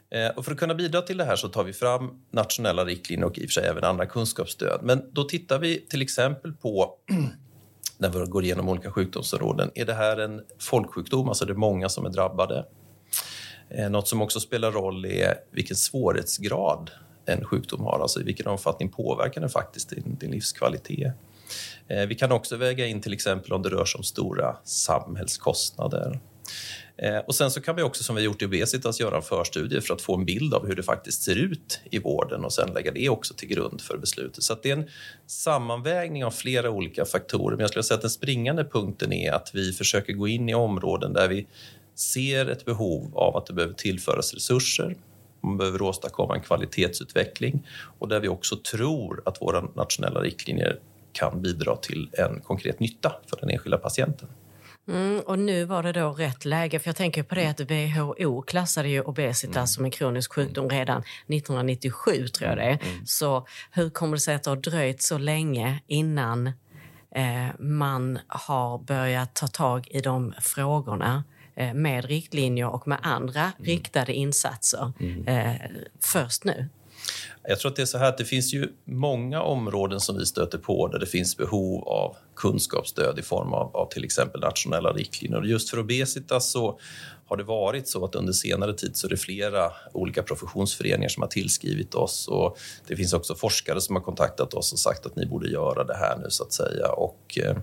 Eh, 0.10 0.28
och 0.28 0.46
för 0.46 0.52
att 0.52 0.58
kunna 0.58 0.76
bidra 0.76 1.02
till 1.02 1.18
det 1.18 1.26
här 1.26 1.36
så 1.36 1.48
tar 1.48 1.64
vi 1.64 1.74
fram 1.74 2.10
nationella 2.32 2.86
riktlinjer 2.86 3.26
och 3.26 3.38
i 3.38 3.46
och 3.46 3.50
för 3.50 3.62
sig 3.62 3.66
även 3.66 3.84
andra 3.84 4.06
kunskapsstöd. 4.06 4.80
Men 4.84 5.04
då 5.12 5.24
tittar 5.24 5.60
vi 5.60 5.86
till 5.90 6.02
exempel 6.02 6.54
på 6.54 6.96
när 8.02 8.10
vi 8.10 8.26
går 8.26 8.44
igenom 8.44 8.70
olika 8.70 8.92
sjukdomsområden. 8.92 9.72
Är 9.76 9.86
det 9.86 9.94
här 9.94 10.18
en 10.18 10.42
folksjukdom, 10.60 11.28
alltså 11.28 11.46
det 11.46 11.54
är 11.54 11.56
många 11.56 11.90
som 11.90 12.06
är 12.06 12.10
drabbade? 12.10 12.66
Eh, 13.70 13.90
något 13.90 14.08
som 14.08 14.22
också 14.22 14.40
spelar 14.40 14.72
roll 14.72 15.06
är 15.06 15.36
vilken 15.52 15.76
svårighetsgrad 15.76 16.92
en 17.26 17.46
sjukdom 17.46 17.82
har, 17.82 18.00
alltså 18.00 18.22
i 18.22 18.24
vilken 18.24 18.48
omfattning 18.48 18.90
påverkar 18.90 19.42
den 19.42 19.50
faktiskt 19.50 19.90
din, 19.90 20.18
din 20.20 20.32
livskvalitet. 20.32 21.14
Eh, 21.88 22.06
vi 22.06 22.16
kan 22.16 22.32
också 22.32 22.58
väga 22.58 22.86
in 22.86 23.02
till 23.02 23.14
exempel 23.14 23.54
om 23.54 23.62
det 23.62 23.70
rör 23.70 23.86
sig 23.86 23.98
om 23.98 24.04
stora 24.04 24.56
samhällskostnader. 24.64 26.20
Eh, 27.02 27.18
och 27.18 27.36
sen 27.36 27.52
så 27.52 27.62
kan 27.62 27.76
vi 27.76 27.82
också, 27.82 28.04
som 28.04 28.16
vi 28.16 28.22
gjort 28.22 28.42
i 28.42 28.46
Obesitas, 28.46 29.00
göra 29.00 29.16
en 29.16 29.22
förstudie 29.22 29.82
för 29.82 29.94
att 29.94 30.02
få 30.02 30.16
en 30.16 30.26
bild 30.26 30.54
av 30.54 30.68
hur 30.68 30.76
det 30.76 30.84
faktiskt 30.84 31.24
ser 31.24 31.36
ut 31.36 31.80
i 31.92 32.00
vården 32.00 32.46
och 32.46 32.54
sen 32.54 32.74
lägga 32.74 32.92
det 32.92 33.10
också 33.10 33.34
till 33.34 33.48
grund 33.48 33.82
för 33.82 33.98
beslutet. 33.98 34.44
Så 34.44 34.56
det 34.64 34.70
är 34.70 34.78
en 34.78 34.90
sammanvägning 35.28 36.26
av 36.26 36.32
flera 36.32 36.70
olika 36.70 37.06
faktorer. 37.06 37.56
Men 37.56 37.60
jag 37.60 37.70
skulle 37.70 37.84
säga 37.84 37.96
att 37.96 38.02
den 38.02 38.10
springande 38.10 38.64
punkten 38.64 39.14
är 39.14 39.32
att 39.32 39.52
vi 39.54 39.74
försöker 39.74 40.14
gå 40.14 40.28
in 40.28 40.50
i 40.50 40.54
områden 40.54 41.14
där 41.14 41.28
vi 41.28 41.48
ser 41.96 42.46
ett 42.46 42.66
behov 42.66 43.18
av 43.18 43.38
att 43.38 43.46
det 43.46 43.54
behöver 43.54 43.74
tillföras 43.74 44.34
resurser. 44.34 44.96
Man 45.44 45.58
behöver 45.58 45.82
åstadkomma 45.82 46.36
en 46.36 46.42
kvalitetsutveckling 46.42 47.68
och 48.00 48.08
där 48.08 48.20
vi 48.20 48.28
också 48.28 48.56
tror 48.72 49.22
att 49.26 49.42
våra 49.42 49.62
nationella 49.62 50.22
riktlinjer 50.22 50.80
kan 51.12 51.42
bidra 51.42 51.76
till 51.76 52.10
en 52.14 52.42
konkret 52.42 52.80
nytta 52.80 53.16
för 53.28 53.38
den 53.42 53.50
enskilda 53.50 53.78
patienten. 53.78 54.30
Mm, 54.88 55.20
och 55.20 55.40
nu 55.40 55.66
var 55.66 55.84
det 55.84 55.92
då 55.92 56.12
rätt 56.12 56.46
läge, 56.46 56.80
för 56.80 56.88
jag 56.88 56.96
tänker 56.96 57.24
på 57.24 57.36
det 57.36 57.48
att 57.48 57.60
WHO 57.60 58.42
klassade 58.42 58.90
ju 58.90 59.02
obesitas 59.02 59.56
mm. 59.56 59.68
som 59.68 59.86
en 59.86 59.92
kronisk 59.92 60.34
sjukdom 60.34 60.70
redan 60.70 61.02
1997, 61.02 62.28
tror 62.28 62.50
jag 62.50 62.58
det 62.58 62.64
är. 62.64 62.80
Mm. 62.84 63.06
Så 63.06 63.48
hur 63.72 63.90
kommer 63.90 64.16
det 64.16 64.22
sig 64.22 64.36
att 64.36 64.44
det 64.44 64.50
har 64.50 64.58
dröjt 64.58 65.02
så 65.02 65.18
länge 65.18 65.80
innan 65.88 66.48
eh, 67.16 67.60
man 67.60 68.20
har 68.28 68.78
börjat 68.78 69.36
ta 69.36 69.48
tag 69.48 69.88
i 69.92 70.00
de 70.00 70.34
frågorna 70.42 71.24
eh, 71.56 71.74
med 71.74 72.06
riktlinjer 72.06 72.68
och 72.68 72.88
med 72.88 73.00
andra 73.02 73.42
mm. 73.42 73.54
riktade 73.58 74.14
insatser 74.14 74.94
mm. 75.00 75.28
eh, 75.28 75.56
först 76.00 76.44
nu? 76.44 76.70
Jag 77.44 77.60
tror 77.60 77.72
att 77.72 77.76
det 77.76 77.82
är 77.82 77.86
så 77.86 77.98
här 77.98 78.10
att 78.10 78.18
det 78.18 78.26
finns 78.26 78.54
ju 78.54 78.68
många 78.86 79.42
områden 79.42 80.00
som 80.00 80.18
vi 80.18 80.26
stöter 80.26 80.58
på 80.58 80.88
där 80.88 81.00
det 81.00 81.06
finns 81.06 81.38
behov 81.38 81.84
av 81.88 82.16
kunskapsstöd 82.36 83.20
i 83.20 83.22
form 83.22 83.54
av, 83.54 83.76
av 83.76 83.90
till 83.90 84.04
exempel 84.04 84.42
nationella 84.42 84.94
riktlinjer. 84.94 85.42
just 85.42 85.70
för 85.70 85.80
obesitas 85.80 86.52
så 86.52 86.80
har 87.32 87.38
det 87.38 87.44
varit 87.44 87.88
så 87.88 88.06
att 88.06 88.16
under 88.16 88.34
senare 88.34 88.74
tid 88.74 88.98
så 88.98 89.08
är 89.08 89.10
det 89.10 89.18
flera 89.18 89.72
olika 89.94 90.24
professionsföreningar 90.24 91.10
som 91.10 91.22
har 91.22 91.28
tillskrivit 91.28 91.96
oss 91.96 92.28
och 92.28 92.58
det 92.88 92.96
finns 92.96 93.14
också 93.14 93.36
forskare 93.36 93.82
som 93.82 93.96
har 93.96 94.04
kontaktat 94.04 94.54
oss 94.54 94.74
och 94.74 94.80
sagt 94.80 95.06
att 95.06 95.16
ni 95.16 95.26
borde 95.26 95.50
göra 95.50 95.84
det 95.84 95.96
här 95.96 96.18
nu 96.18 96.30
så 96.30 96.44
att 96.44 96.54
säga. 96.54 96.88
Och, 96.88 97.40
eh, 97.44 97.56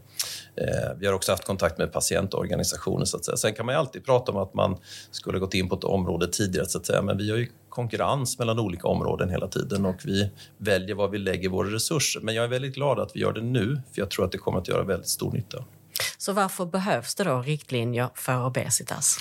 vi 0.98 1.06
har 1.06 1.14
också 1.14 1.32
haft 1.32 1.44
kontakt 1.44 1.78
med 1.78 1.92
patientorganisationer 1.92 3.04
så 3.04 3.16
att 3.16 3.24
säga. 3.24 3.36
Sen 3.36 3.54
kan 3.54 3.66
man 3.66 3.74
ju 3.74 3.78
alltid 3.78 4.04
prata 4.04 4.32
om 4.32 4.38
att 4.38 4.54
man 4.54 4.76
skulle 5.10 5.38
gått 5.38 5.54
in 5.54 5.68
på 5.68 5.74
ett 5.74 5.84
område 5.84 6.28
tidigare 6.28 6.66
så 6.66 6.78
att 6.78 6.86
säga, 6.86 7.02
men 7.02 7.18
vi 7.18 7.30
har 7.30 7.36
ju 7.38 7.48
konkurrens 7.78 8.38
mellan 8.38 8.58
olika 8.58 8.88
områden 8.88 9.30
hela 9.30 9.48
tiden 9.48 9.84
och 9.84 10.00
vi 10.04 10.30
väljer 10.58 10.94
var 10.94 11.08
vi 11.08 11.18
lägger 11.18 11.48
våra 11.48 11.68
resurser. 11.68 12.20
Men 12.20 12.34
jag 12.34 12.44
är 12.44 12.48
väldigt 12.48 12.74
glad 12.74 12.98
att 12.98 13.16
vi 13.16 13.20
gör 13.20 13.32
det 13.32 13.40
nu, 13.40 13.80
för 13.92 14.00
jag 14.00 14.10
tror 14.10 14.24
att 14.24 14.32
det 14.32 14.38
kommer 14.38 14.58
att 14.58 14.68
göra 14.68 14.84
väldigt 14.84 15.08
stor 15.08 15.32
nytta. 15.32 15.64
Så 16.18 16.32
varför 16.32 16.66
behövs 16.66 17.14
det 17.14 17.24
då 17.24 17.42
riktlinjer 17.42 18.08
för 18.14 18.46
obesitas? 18.46 19.18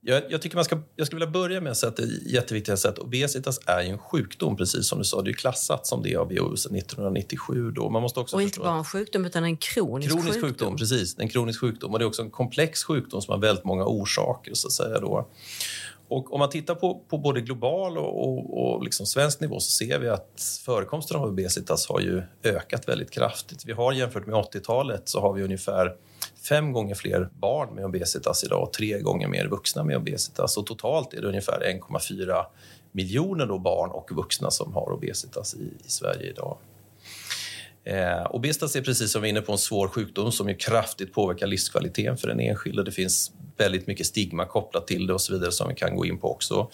Jag, 0.00 0.22
jag, 0.28 0.42
tycker 0.42 0.56
man 0.56 0.64
ska, 0.64 0.78
jag 0.96 1.06
skulle 1.06 1.20
vilja 1.20 1.32
börja 1.32 1.60
med 1.60 1.70
att 1.70 1.76
säga 1.76 1.90
att 1.90 1.96
det 1.96 2.02
är 2.02 2.34
jätteviktigt 2.34 2.72
att 2.72 2.78
säga 2.78 2.92
att 2.92 2.98
obesitas 2.98 3.60
är 3.66 3.80
en 3.80 3.98
sjukdom, 3.98 4.56
precis 4.56 4.86
som 4.86 4.98
du 4.98 5.04
sa. 5.04 5.22
Det 5.22 5.30
är 5.30 5.32
klassat 5.32 5.86
som 5.86 6.02
det 6.02 6.16
av 6.16 6.28
WHO 6.28 6.56
sedan 6.56 6.76
1997. 6.76 7.70
Då. 7.70 7.90
Man 7.90 8.02
måste 8.02 8.20
också 8.20 8.36
och 8.36 8.42
inte 8.42 8.60
bara 8.60 8.78
en 8.78 8.84
sjukdom, 8.84 9.24
utan 9.24 9.44
en 9.44 9.56
kronisk, 9.56 10.10
kronisk 10.10 10.34
sjukdom. 10.34 10.48
sjukdom. 10.48 10.76
Precis, 10.76 11.18
en 11.18 11.28
kronisk 11.28 11.60
sjukdom. 11.60 11.92
Och 11.92 11.98
det 11.98 12.04
är 12.04 12.06
också 12.06 12.22
en 12.22 12.30
komplex 12.30 12.84
sjukdom 12.84 13.22
som 13.22 13.32
har 13.32 13.40
väldigt 13.40 13.64
många 13.64 13.84
orsaker. 13.84 14.54
Så 14.54 14.66
att 14.66 14.72
säga 14.72 15.00
då. 15.00 15.28
Och 16.08 16.32
om 16.32 16.38
man 16.38 16.50
tittar 16.50 16.74
på, 16.74 17.00
på 17.08 17.18
både 17.18 17.40
global 17.40 17.98
och, 17.98 18.28
och, 18.28 18.74
och 18.74 18.84
liksom 18.84 19.06
svensk 19.06 19.40
nivå 19.40 19.60
så 19.60 19.70
ser 19.70 19.98
vi 19.98 20.08
att 20.08 20.60
förekomsten 20.64 21.16
av 21.16 21.22
obesitas 21.22 21.88
har 21.88 22.00
ju 22.00 22.22
ökat 22.44 22.88
väldigt 22.88 23.10
kraftigt. 23.10 23.64
Vi 23.66 23.72
har 23.72 23.92
jämfört 23.92 24.26
med 24.26 24.34
80-talet 24.34 25.08
så 25.08 25.20
har 25.20 25.32
vi 25.32 25.42
ungefär 25.42 25.94
fem 26.48 26.72
gånger 26.72 26.94
fler 26.94 27.28
barn 27.40 27.74
med 27.74 27.84
obesitas 27.84 28.44
idag 28.44 28.62
och 28.62 28.72
tre 28.72 29.00
gånger 29.00 29.28
mer 29.28 29.46
vuxna 29.46 29.84
med 29.84 29.96
obesitas. 29.96 30.56
Och 30.56 30.66
totalt 30.66 31.14
är 31.14 31.20
det 31.20 31.28
ungefär 31.28 31.80
1,4 31.90 32.44
miljoner 32.92 33.46
då 33.46 33.58
barn 33.58 33.90
och 33.90 34.10
vuxna 34.12 34.50
som 34.50 34.74
har 34.74 34.92
obesitas 34.92 35.54
i, 35.54 35.72
i 35.86 35.90
Sverige 35.90 36.30
idag. 36.30 36.56
Eh, 37.88 38.26
obesitas 38.30 38.76
är 38.76 38.82
precis 38.82 39.12
som 39.12 39.22
vi 39.22 39.28
är 39.28 39.30
inne 39.30 39.40
på 39.40 39.52
en 39.52 39.58
svår 39.58 39.88
sjukdom 39.88 40.32
som 40.32 40.48
ju 40.48 40.54
kraftigt 40.54 41.12
påverkar 41.12 41.46
livskvaliteten 41.46 42.16
för 42.16 42.28
den 42.28 42.40
enskilde. 42.40 42.82
Det 42.82 42.90
finns 42.90 43.32
väldigt 43.56 43.86
mycket 43.86 44.06
stigma 44.06 44.44
kopplat 44.44 44.86
till 44.86 45.06
det 45.06 45.14
och 45.14 45.20
så 45.20 45.32
vidare 45.32 45.52
som 45.52 45.68
vi 45.68 45.74
kan 45.74 45.96
gå 45.96 46.06
in 46.06 46.18
på 46.18 46.30
också. 46.32 46.70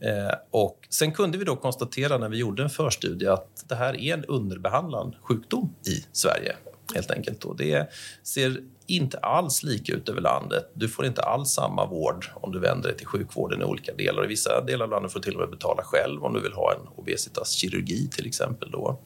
Eh, 0.00 0.34
och 0.50 0.78
sen 0.90 1.12
kunde 1.12 1.38
vi 1.38 1.44
då 1.44 1.56
konstatera 1.56 2.18
när 2.18 2.28
vi 2.28 2.36
gjorde 2.36 2.62
en 2.62 2.70
förstudie 2.70 3.28
att 3.28 3.64
det 3.68 3.74
här 3.74 4.00
är 4.00 4.14
en 4.14 4.24
underbehandlad 4.24 5.16
sjukdom 5.20 5.74
i 5.86 6.04
Sverige. 6.12 6.56
helt 6.94 7.10
enkelt. 7.10 7.44
Och 7.44 7.56
det 7.56 7.90
ser 8.22 8.60
inte 8.86 9.18
alls 9.18 9.62
lika 9.62 9.92
ut 9.92 10.08
över 10.08 10.20
landet. 10.20 10.70
Du 10.74 10.88
får 10.88 11.06
inte 11.06 11.22
alls 11.22 11.50
samma 11.50 11.86
vård 11.86 12.26
om 12.34 12.52
du 12.52 12.58
vänder 12.58 12.88
dig 12.88 12.98
till 12.98 13.06
sjukvården 13.06 13.60
i 13.60 13.64
olika 13.64 13.94
delar. 13.94 14.24
I 14.24 14.26
vissa 14.26 14.60
delar 14.60 14.84
av 14.84 14.90
landet 14.90 15.12
får 15.12 15.20
du 15.20 15.24
till 15.24 15.34
och 15.34 15.40
med 15.40 15.50
betala 15.50 15.82
själv 15.82 16.24
om 16.24 16.34
du 16.34 16.40
vill 16.40 16.52
ha 16.52 16.74
en 16.74 16.88
obesitaskirurgi 16.96 18.08
till 18.08 18.26
exempel. 18.26 18.70
Då. 18.70 18.98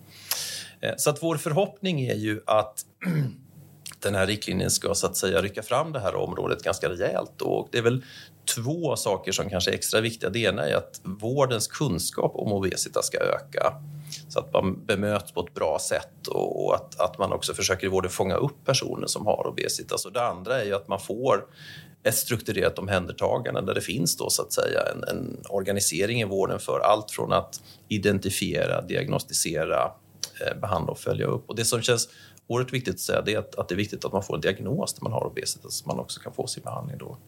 Eh, 0.80 0.94
så 0.96 1.10
att 1.10 1.22
vår 1.22 1.36
förhoppning 1.36 2.00
är 2.00 2.14
ju 2.14 2.40
att 2.46 2.84
den 3.98 4.14
här 4.14 4.26
riktlinjen 4.26 4.70
ska 4.70 4.94
så 4.94 5.06
att 5.06 5.16
säga 5.16 5.42
rycka 5.42 5.62
fram 5.62 5.92
det 5.92 6.00
här 6.00 6.14
området 6.14 6.62
ganska 6.62 6.88
rejält. 6.88 7.42
Och 7.42 7.68
det 7.70 7.78
är 7.78 7.82
väl 7.82 8.04
två 8.54 8.96
saker 8.96 9.32
som 9.32 9.50
kanske 9.50 9.70
är 9.70 9.74
extra 9.74 10.00
viktiga. 10.00 10.30
Det 10.30 10.38
ena 10.38 10.68
är 10.68 10.74
att 10.74 11.00
vårdens 11.02 11.66
kunskap 11.66 12.32
om 12.34 12.52
obesitas 12.52 13.06
ska 13.06 13.18
öka 13.18 13.74
så 14.28 14.38
att 14.38 14.52
man 14.52 14.86
bemöts 14.86 15.32
på 15.32 15.40
ett 15.40 15.54
bra 15.54 15.78
sätt 15.78 16.26
och 16.28 16.74
att, 16.74 17.00
att 17.00 17.18
man 17.18 17.32
också 17.32 17.54
försöker 17.54 17.86
i 17.86 17.90
vården 17.90 18.10
fånga 18.10 18.34
upp 18.34 18.64
personer 18.64 19.06
som 19.06 19.26
har 19.26 19.46
obesitas. 19.46 19.92
Alltså 19.92 20.08
och 20.08 20.14
det 20.14 20.26
andra 20.26 20.60
är 20.60 20.64
ju 20.64 20.74
att 20.74 20.88
man 20.88 21.00
får 21.00 21.46
ett 22.02 22.14
strukturerat 22.14 22.78
omhändertagande 22.78 23.60
där 23.60 23.74
det 23.74 23.80
finns 23.80 24.16
då 24.16 24.30
så 24.30 24.42
att 24.42 24.52
säga 24.52 24.80
en, 24.94 25.04
en 25.04 25.40
organisering 25.48 26.20
i 26.20 26.24
vården 26.24 26.58
för 26.58 26.80
allt 26.80 27.10
från 27.10 27.32
att 27.32 27.60
identifiera, 27.88 28.82
diagnostisera, 28.82 29.92
behandla 30.60 30.92
och 30.92 30.98
följa 30.98 31.26
upp. 31.26 31.48
Och 31.48 31.56
det 31.56 31.64
som 31.64 31.82
känns 31.82 32.08
oerhört 32.50 32.72
viktigt 32.72 32.94
att 32.94 33.00
säga 33.00 33.22
det 33.22 33.34
är 33.34 33.38
att, 33.38 33.54
att, 33.54 33.68
det 33.68 33.74
är 33.74 33.76
viktigt 33.76 34.04
att 34.04 34.12
man 34.12 34.22
får 34.22 34.34
en 34.34 34.40
diagnos 34.40 35.00
när 35.00 35.08
man 35.08 35.12
har 35.12 35.26
obesitas 35.26 35.74
så 35.74 35.88
man 35.88 35.98
också 35.98 36.20
kan 36.20 36.32
få 36.32 36.46
sin 36.46 36.62
behandling 36.62 36.98
då. 36.98 37.18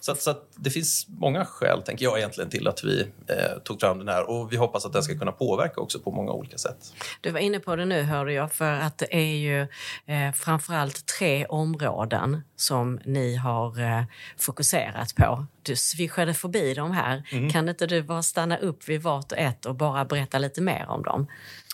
Så, 0.00 0.12
att, 0.12 0.22
så 0.22 0.30
att 0.30 0.48
det 0.56 0.70
finns 0.70 1.06
många 1.08 1.44
skäl, 1.44 1.82
tänker 1.82 2.04
jag, 2.04 2.18
egentligen 2.18 2.50
till 2.50 2.68
att 2.68 2.84
vi 2.84 3.00
eh, 3.26 3.58
tog 3.64 3.80
fram 3.80 3.98
den 3.98 4.08
här 4.08 4.30
och 4.30 4.52
vi 4.52 4.56
hoppas 4.56 4.86
att 4.86 4.92
den 4.92 5.02
ska 5.02 5.18
kunna 5.18 5.32
påverka 5.32 5.80
också 5.80 5.98
på 5.98 6.10
många 6.10 6.32
olika 6.32 6.58
sätt. 6.58 6.94
Du 7.20 7.30
var 7.30 7.40
inne 7.40 7.60
på 7.60 7.76
det 7.76 7.84
nu, 7.84 8.02
hörde 8.02 8.32
jag, 8.32 8.52
för 8.52 8.72
att 8.72 8.98
det 8.98 9.14
är 9.14 9.36
ju 9.36 9.60
eh, 10.06 10.32
framförallt 10.34 11.06
tre 11.06 11.46
områden 11.46 12.42
som 12.56 13.00
ni 13.04 13.36
har 13.36 13.80
eh, 13.80 14.04
fokuserat 14.36 15.14
på. 15.14 15.46
Du 15.62 15.76
svischade 15.76 16.34
förbi 16.34 16.74
dem 16.74 16.92
här. 16.92 17.28
Mm. 17.32 17.50
Kan 17.50 17.68
inte 17.68 17.86
du 17.86 18.02
bara 18.02 18.22
stanna 18.22 18.56
upp 18.56 18.88
vid 18.88 19.02
vart 19.02 19.32
och 19.32 19.38
ett 19.38 19.66
och 19.66 19.74
bara 19.74 20.04
berätta 20.04 20.38
lite 20.38 20.60
mer 20.60 20.86
om 20.88 21.02
dem? 21.02 21.26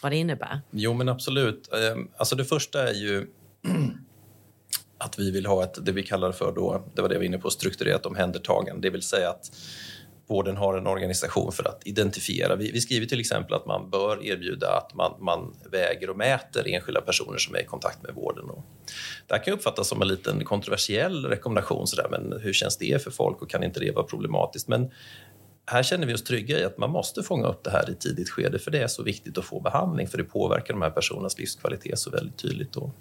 Vad 0.06 0.12
det 0.12 0.16
innebär? 0.16 0.60
Jo, 0.70 0.94
men 0.94 1.08
absolut. 1.08 1.72
Ehm, 1.72 2.08
alltså 2.16 2.36
det 2.36 2.44
första 2.44 2.88
är 2.88 2.94
ju 2.94 3.26
att 4.98 5.18
vi 5.18 5.30
vill 5.30 5.46
ha 5.46 5.64
ett, 5.64 5.86
det 5.86 5.92
vi 5.92 6.02
kallar 6.02 6.32
för 6.32 6.52
då, 6.52 6.84
det 6.94 7.02
var 7.02 7.08
det 7.08 7.14
vi 7.14 7.18
var 7.18 7.24
inne 7.24 7.38
på, 7.38 7.50
strukturerat 7.50 8.06
omhändertagande. 8.06 8.88
Det 8.88 8.90
vill 8.90 9.02
säga 9.02 9.30
att 9.30 9.50
vården 10.26 10.56
har 10.56 10.78
en 10.78 10.86
organisation 10.86 11.52
för 11.52 11.68
att 11.68 11.82
identifiera. 11.84 12.56
Vi, 12.56 12.70
vi 12.72 12.80
skriver 12.80 13.06
till 13.06 13.20
exempel 13.20 13.54
att 13.54 13.66
man 13.66 13.90
bör 13.90 14.24
erbjuda 14.24 14.68
att 14.68 14.94
man, 14.94 15.14
man, 15.20 15.54
väger 15.70 16.10
och 16.10 16.16
mäter 16.16 16.68
enskilda 16.68 17.00
personer 17.00 17.38
som 17.38 17.54
är 17.54 17.60
i 17.60 17.64
kontakt 17.64 18.02
med 18.02 18.14
vården. 18.14 18.50
Och 18.50 18.64
det 19.26 19.34
här 19.34 19.44
kan 19.44 19.54
uppfattas 19.54 19.88
som 19.88 20.02
en 20.02 20.08
liten 20.08 20.44
kontroversiell 20.44 21.26
rekommendation, 21.26 21.86
så 21.86 21.96
där, 21.96 22.08
men 22.10 22.40
hur 22.40 22.52
känns 22.52 22.76
det 22.76 23.02
för 23.02 23.10
folk 23.10 23.42
och 23.42 23.50
kan 23.50 23.62
inte 23.62 23.80
det 23.80 23.90
vara 23.90 24.06
problematiskt? 24.06 24.68
Men 24.68 24.90
här 25.66 25.82
känner 25.82 26.06
vi 26.06 26.14
oss 26.14 26.24
trygga 26.24 26.58
i 26.58 26.64
att 26.64 26.78
man 26.78 26.90
måste 26.90 27.22
fånga 27.22 27.48
upp 27.48 27.64
det 27.64 27.70
här 27.70 27.90
i 27.90 27.94
tidigt 27.94 28.30
skede 28.30 28.58
för 28.58 28.70
det 28.70 28.82
är 28.82 28.86
så 28.86 29.02
viktigt 29.02 29.38
att 29.38 29.44
få 29.44 29.60
behandling 29.60 30.08
för 30.08 30.18
det 30.18 30.24
påverkar 30.24 30.74
de 30.74 30.82
här 30.82 30.90
personernas 30.90 31.38
livskvalitet 31.38 31.98
så 31.98 32.10
väldigt 32.10 32.36
tydligt. 32.36 32.72
Då. 32.72 32.92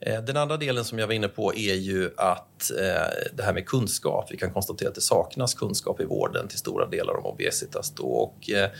Eh, 0.00 0.22
den 0.22 0.36
andra 0.36 0.56
delen 0.56 0.84
som 0.84 0.98
jag 0.98 1.06
var 1.06 1.14
inne 1.14 1.28
på 1.28 1.54
är 1.54 1.74
ju 1.74 2.10
att 2.16 2.70
eh, 2.70 3.32
det 3.32 3.42
här 3.42 3.52
med 3.52 3.66
kunskap. 3.66 4.28
Vi 4.30 4.36
kan 4.36 4.52
konstatera 4.52 4.88
att 4.88 4.94
det 4.94 5.00
saknas 5.00 5.54
kunskap 5.54 6.00
i 6.00 6.04
vården 6.04 6.48
till 6.48 6.58
stora 6.58 6.86
delar 6.86 7.16
om 7.16 7.26
obesitas. 7.26 7.90
Då. 7.90 8.04
Och, 8.04 8.50
eh, 8.50 8.70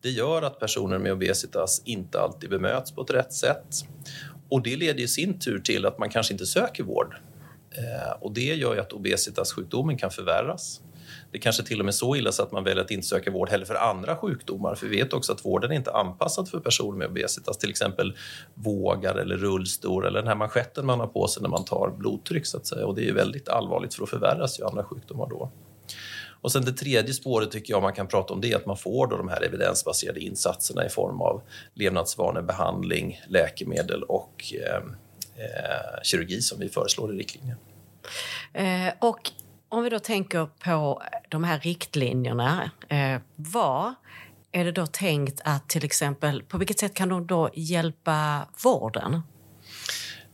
det 0.00 0.10
gör 0.10 0.42
att 0.42 0.60
personer 0.60 0.98
med 0.98 1.12
obesitas 1.12 1.82
inte 1.84 2.20
alltid 2.20 2.50
bemöts 2.50 2.92
på 2.92 3.02
ett 3.02 3.10
rätt 3.10 3.32
sätt. 3.32 3.66
Och 4.48 4.62
det 4.62 4.76
leder 4.76 5.00
i 5.00 5.08
sin 5.08 5.38
tur 5.38 5.58
till 5.58 5.86
att 5.86 5.98
man 5.98 6.10
kanske 6.10 6.34
inte 6.34 6.46
söker 6.46 6.84
vård. 6.84 7.14
Och 8.20 8.32
det 8.32 8.54
gör 8.54 8.74
ju 8.74 8.80
att 8.80 8.92
obesitas 8.92 9.52
sjukdomen 9.52 9.98
kan 9.98 10.10
förvärras. 10.10 10.80
Det 11.34 11.40
kanske 11.40 11.62
till 11.62 11.80
och 11.80 11.84
med 11.84 11.94
så 11.94 12.16
illa 12.16 12.32
så 12.32 12.42
att 12.42 12.52
man 12.52 12.64
väljer 12.64 12.84
att 12.84 12.90
inte 12.90 13.06
söka 13.06 13.30
vård 13.30 13.48
heller 13.48 13.64
för 13.64 13.74
andra 13.74 14.16
sjukdomar. 14.16 14.74
För 14.74 14.86
vi 14.86 14.96
vet 14.96 15.12
också 15.12 15.32
att 15.32 15.44
vården 15.44 15.70
är 15.70 15.76
inte 15.76 15.92
anpassad 15.92 16.48
för 16.48 16.60
personer 16.60 16.98
med 16.98 17.08
obesitas. 17.08 17.58
Till 17.58 17.70
exempel 17.70 18.16
vågar 18.54 19.14
eller 19.14 19.36
rullstol 19.36 20.06
eller 20.06 20.18
den 20.18 20.28
här 20.28 20.34
manschetten 20.34 20.86
man 20.86 21.00
har 21.00 21.06
på 21.06 21.28
sig 21.28 21.42
när 21.42 21.48
man 21.48 21.64
tar 21.64 21.94
blodtryck. 21.98 22.46
Så 22.46 22.56
att 22.56 22.66
säga. 22.66 22.86
Och 22.86 22.94
det 22.94 23.08
är 23.08 23.12
väldigt 23.12 23.48
allvarligt 23.48 23.94
för 23.94 24.00
då 24.00 24.06
förvärras 24.06 24.60
ju 24.60 24.64
andra 24.64 24.84
sjukdomar 24.84 25.26
då. 25.30 25.50
Och 26.40 26.52
sen 26.52 26.64
det 26.64 26.72
tredje 26.72 27.14
spåret 27.14 27.50
tycker 27.50 27.72
jag 27.72 27.82
man 27.82 27.92
kan 27.92 28.06
prata 28.06 28.34
om 28.34 28.40
det 28.40 28.52
är 28.52 28.56
att 28.56 28.66
man 28.66 28.76
får 28.76 29.06
då 29.06 29.16
de 29.16 29.28
här 29.28 29.44
evidensbaserade 29.44 30.20
insatserna 30.20 30.86
i 30.86 30.88
form 30.88 31.20
av 31.20 31.42
levnadsvanebehandling, 31.74 33.20
läkemedel 33.28 34.02
och 34.02 34.54
eh, 34.54 34.76
eh, 35.44 36.02
kirurgi 36.02 36.40
som 36.40 36.58
vi 36.58 36.68
föreslår 36.68 37.14
i 37.14 37.18
riktlinjen. 37.18 37.56
Eh, 38.52 38.92
och 38.98 39.30
om 39.68 39.82
vi 39.82 39.90
då 39.90 39.98
tänker 39.98 40.46
på 40.46 41.02
de 41.28 41.44
här 41.44 41.60
riktlinjerna, 41.60 42.70
eh, 42.88 43.20
vad 43.36 43.94
är 44.52 44.64
det 44.64 44.72
då 44.72 44.86
tänkt 44.86 45.40
att 45.44 45.68
till 45.68 45.84
exempel, 45.84 46.42
på 46.42 46.58
vilket 46.58 46.78
sätt 46.78 46.94
kan 46.94 47.08
de 47.08 47.26
då 47.26 47.50
hjälpa 47.54 48.48
vården? 48.64 49.22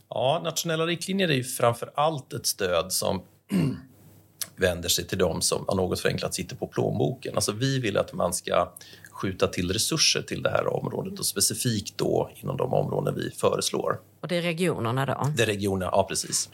Ja, 0.09 0.41
nationella 0.43 0.85
riktlinjer 0.85 1.29
är 1.29 1.33
ju 1.33 1.43
framför 1.43 1.91
allt 1.95 2.33
ett 2.33 2.45
stöd 2.45 2.91
som 2.91 3.23
vänder 4.55 4.89
sig 4.89 5.07
till 5.07 5.17
dem 5.17 5.41
som 5.41 5.65
något 5.73 5.99
förenklat 5.99 6.33
sitter 6.33 6.55
på 6.55 6.67
plånboken. 6.67 7.35
Alltså 7.35 7.51
vi 7.51 7.79
vill 7.79 7.97
att 7.97 8.13
man 8.13 8.33
ska 8.33 8.71
skjuta 9.21 9.47
till 9.47 9.71
resurser 9.71 10.21
till 10.21 10.43
det 10.43 10.49
här 10.49 10.73
området 10.73 11.19
och 11.19 11.25
specifikt 11.25 11.97
då 11.97 12.31
inom 12.35 12.57
de 12.57 12.73
områden 12.73 13.15
vi 13.15 13.31
föreslår. 13.31 13.99
Och 14.21 14.27
det 14.27 14.35
är 14.35 14.41
regionerna 14.41 15.05
då? 15.05 15.27
Det 15.37 15.43
är 15.43 15.47
regionerna, 15.47 15.91
ja 15.93 16.05
precis. 16.09 16.49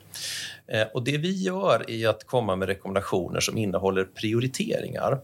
Eh, 0.68 0.88
och 0.94 1.04
det 1.04 1.18
vi 1.18 1.32
gör 1.32 1.90
är 1.90 2.08
att 2.08 2.24
komma 2.24 2.56
med 2.56 2.68
rekommendationer 2.68 3.40
som 3.40 3.58
innehåller 3.58 4.04
prioriteringar. 4.04 5.20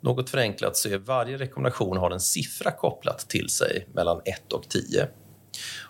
Något 0.00 0.30
förenklat 0.30 0.76
så 0.76 0.88
är 0.88 0.98
varje 0.98 1.38
rekommendation 1.38 1.96
har 1.96 2.10
en 2.10 2.20
siffra 2.20 2.70
kopplat 2.70 3.18
till 3.18 3.48
sig 3.48 3.86
mellan 3.92 4.20
1 4.24 4.52
och 4.52 4.68
10. 4.68 5.08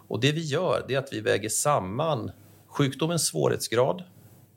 Och 0.09 0.21
det 0.21 0.33
vi 0.33 0.41
gör 0.41 0.85
är 0.89 0.99
att 0.99 1.13
vi 1.13 1.21
väger 1.21 1.49
samman 1.49 2.31
sjukdomens 2.69 3.27
svårighetsgrad 3.27 4.03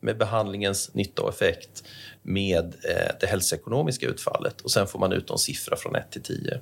med 0.07 0.17
behandlingens 0.17 0.93
nytta 0.93 1.21
och 1.21 1.29
effekt 1.29 1.83
med 2.21 2.65
eh, 2.65 3.15
det 3.19 3.27
hälsoekonomiska 3.27 4.07
utfallet 4.07 4.61
och 4.61 4.71
sen 4.71 4.87
får 4.87 4.99
man 4.99 5.13
ut 5.13 5.29
en 5.29 5.37
siffra 5.37 5.75
från 5.75 5.95
1 5.95 6.11
till 6.11 6.21
10. 6.21 6.61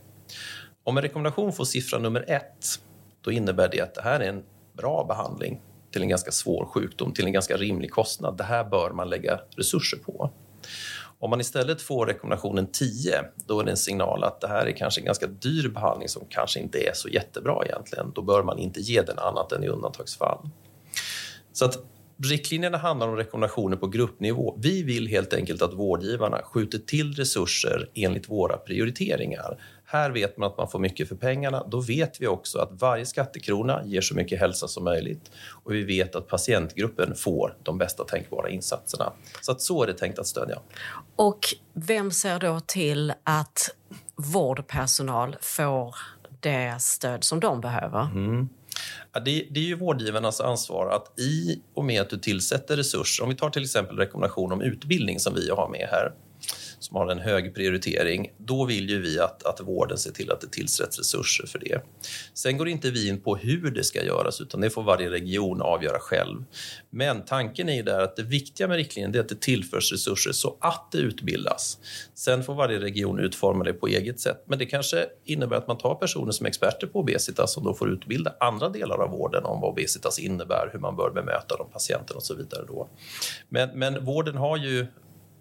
Om 0.84 0.98
en 0.98 1.04
rekommendation 1.04 1.54
får 1.54 1.66
siffra 1.66 2.00
nummer 2.00 2.26
1 2.28 2.44
då 3.22 3.32
innebär 3.32 3.70
det 3.72 3.82
att 3.82 3.96
det 3.96 4.02
här 4.02 4.20
är 4.20 4.30
en 4.30 4.44
bra 4.78 5.06
behandling 5.08 5.62
till 5.92 6.02
en 6.02 6.10
ganska 6.10 6.32
svår 6.32 6.66
sjukdom 6.66 7.14
till 7.14 7.26
en 7.26 7.34
ganska 7.34 7.58
rimlig 7.58 7.92
kostnad. 7.92 8.38
Det 8.38 8.44
här 8.44 8.64
bör 8.64 8.92
man 8.92 9.10
lägga 9.10 9.40
resurser 9.58 9.98
på. 9.98 10.32
Om 11.20 11.30
man 11.30 11.42
istället 11.42 11.82
får 11.82 12.06
rekommendationen 12.06 12.68
10, 12.72 13.24
då 13.36 13.60
är 13.60 13.64
det 13.64 13.72
en 13.72 13.78
signal 13.78 14.24
att 14.24 14.42
det 14.42 14.48
här 14.48 14.66
är 14.66 14.72
kanske 14.72 15.02
en 15.02 15.06
ganska 15.06 15.28
dyr 15.28 15.70
behandling 15.70 16.10
som 16.10 16.26
kanske 16.30 16.60
inte 16.60 16.78
är 16.78 16.94
så 16.94 17.10
jättebra 17.10 17.66
egentligen. 17.66 18.12
Då 18.16 18.22
bör 18.22 18.44
man 18.44 18.60
inte 18.60 18.80
ge 18.82 19.02
den 19.02 19.20
annat 19.20 19.52
än 19.52 19.64
i 19.64 19.68
undantagsfall. 19.68 20.50
Så 21.54 21.66
att 21.66 21.78
Riktlinjerna 22.24 22.78
handlar 22.78 23.08
om 23.08 23.16
rekommendationer 23.16 23.78
på 23.78 23.88
gruppnivå. 23.88 24.58
Vi 24.62 24.84
vill 24.84 25.08
helt 25.08 25.34
enkelt 25.34 25.62
att 25.62 25.74
vårdgivarna 25.74 26.42
skjuter 26.44 26.78
till 26.78 27.14
resurser 27.14 27.90
enligt 27.94 28.30
våra 28.30 28.58
prioriteringar. 28.58 29.58
Här 29.86 30.12
vet 30.12 30.38
man 30.38 30.50
att 30.52 30.58
man 30.58 30.70
får 30.70 30.80
mycket 30.80 31.10
för 31.10 31.16
pengarna. 31.16 31.64
Då 31.68 31.82
vet 31.82 32.22
vi 32.22 32.28
också 32.28 32.60
att 32.60 32.82
varje 32.82 33.06
skattekrona 33.06 33.82
ger 33.86 34.02
så 34.02 34.16
mycket 34.16 34.40
hälsa 34.40 34.68
som 34.68 34.84
möjligt. 34.84 35.32
Och 35.64 35.74
vi 35.74 35.84
vet 35.84 36.16
att 36.16 36.28
patientgruppen 36.28 37.16
får 37.16 37.58
de 37.64 37.78
bästa 37.78 38.04
tänkbara 38.04 38.50
insatserna. 38.50 39.14
Så 39.42 39.52
att 39.52 39.62
så 39.62 39.84
är 39.84 39.88
det 39.88 39.94
tänkt 39.94 40.20
att 40.20 40.28
stödja. 40.28 40.60
Och 41.16 41.40
vem 41.74 42.12
ser 42.12 42.40
då 42.40 42.60
till 42.60 43.14
att 43.24 43.76
vårdpersonal 44.16 45.36
får 45.42 45.96
det 46.40 46.76
stöd 46.80 47.24
som 47.24 47.40
de 47.40 47.62
behöver? 47.62 48.02
Mm. 48.02 48.50
Ja, 49.14 49.20
det, 49.20 49.48
det, 49.52 49.60
är 49.60 49.64
ju 49.64 49.76
vårdgivarnas 49.76 50.42
ansvar 50.42 50.90
att 50.90 51.20
i 51.20 51.62
och 51.74 51.86
med 51.86 52.02
att 52.02 52.10
du 52.10 52.18
tillsätter 52.18 52.78
resurser, 52.78 53.24
om 53.24 53.30
vi 53.30 53.36
tar 53.36 53.50
till 53.50 53.64
exempel 53.64 53.98
rekommendation 53.98 54.52
om 54.52 54.62
utbildning 54.62 55.20
som 55.20 55.34
vi 55.34 55.50
har 55.50 55.70
med 55.70 55.88
här, 55.92 56.12
som 56.86 56.98
har 56.98 57.08
en 57.08 57.20
hög 57.20 57.56
prioritering, 57.56 58.32
då 58.38 58.66
vill 58.66 58.90
ju 58.90 59.02
vi 59.02 59.20
att, 59.20 59.44
att 59.44 59.60
vården 59.62 59.98
ser 59.98 60.12
till 60.12 60.32
att 60.32 60.42
det 60.42 60.52
tillsätts 60.52 61.00
resurser 61.00 61.48
för 61.48 61.60
det. 61.60 61.82
Sen 62.34 62.58
går 62.58 62.68
inte 62.68 62.92
vi 62.92 63.10
in 63.10 63.22
på 63.22 63.36
hur 63.36 63.72
det 63.72 63.84
ska 63.84 64.04
göras, 64.04 64.42
utan 64.42 64.62
det 64.62 64.70
får 64.70 64.84
varje 64.84 65.10
region 65.10 65.62
avgöra 65.62 66.00
själv. 66.00 66.44
Men 66.90 67.26
tanken 67.26 67.70
är 67.70 67.74
ju 67.74 67.84
där 67.84 68.00
att 68.00 68.16
det 68.16 68.24
viktiga 68.24 68.68
med 68.68 68.78
riktlinjen 68.78 69.16
är 69.16 69.20
att 69.20 69.30
det 69.30 69.42
tillförs 69.42 69.92
resurser 69.92 70.32
så 70.32 70.58
att 70.60 70.92
det 70.92 70.98
utbildas. 70.98 71.78
Sen 72.14 72.44
får 72.44 72.56
varje 72.56 72.80
region 72.80 73.20
utforma 73.20 73.64
det 73.64 73.74
på 73.74 73.88
eget 73.88 74.20
sätt. 74.20 74.44
Men 74.46 74.60
det 74.60 74.66
kanske 74.66 75.06
innebär 75.26 75.58
att 75.58 75.68
man 75.68 75.78
tar 75.78 75.96
personer 75.96 76.32
som 76.32 76.46
är 76.46 76.50
experter 76.50 76.88
på 76.88 77.00
obesitas 77.00 77.54
som 77.54 77.64
då 77.64 77.74
får 77.74 77.90
utbilda 77.90 78.34
andra 78.40 78.70
delar 78.70 78.98
av 78.98 79.10
vården 79.10 79.46
om 79.46 79.62
vad 79.62 79.72
obesitas 79.72 80.20
innebär, 80.20 80.70
hur 80.74 80.80
man 80.80 80.96
bör 80.96 81.12
bemöta 81.12 81.58
de 81.58 81.70
patienterna 81.70 82.18
och 82.18 82.24
så 82.24 82.36
vidare. 82.36 82.66
Då. 82.68 82.90
Men, 83.50 83.70
men 83.80 84.06
vården 84.06 84.36
har 84.36 84.58
ju 84.58 84.88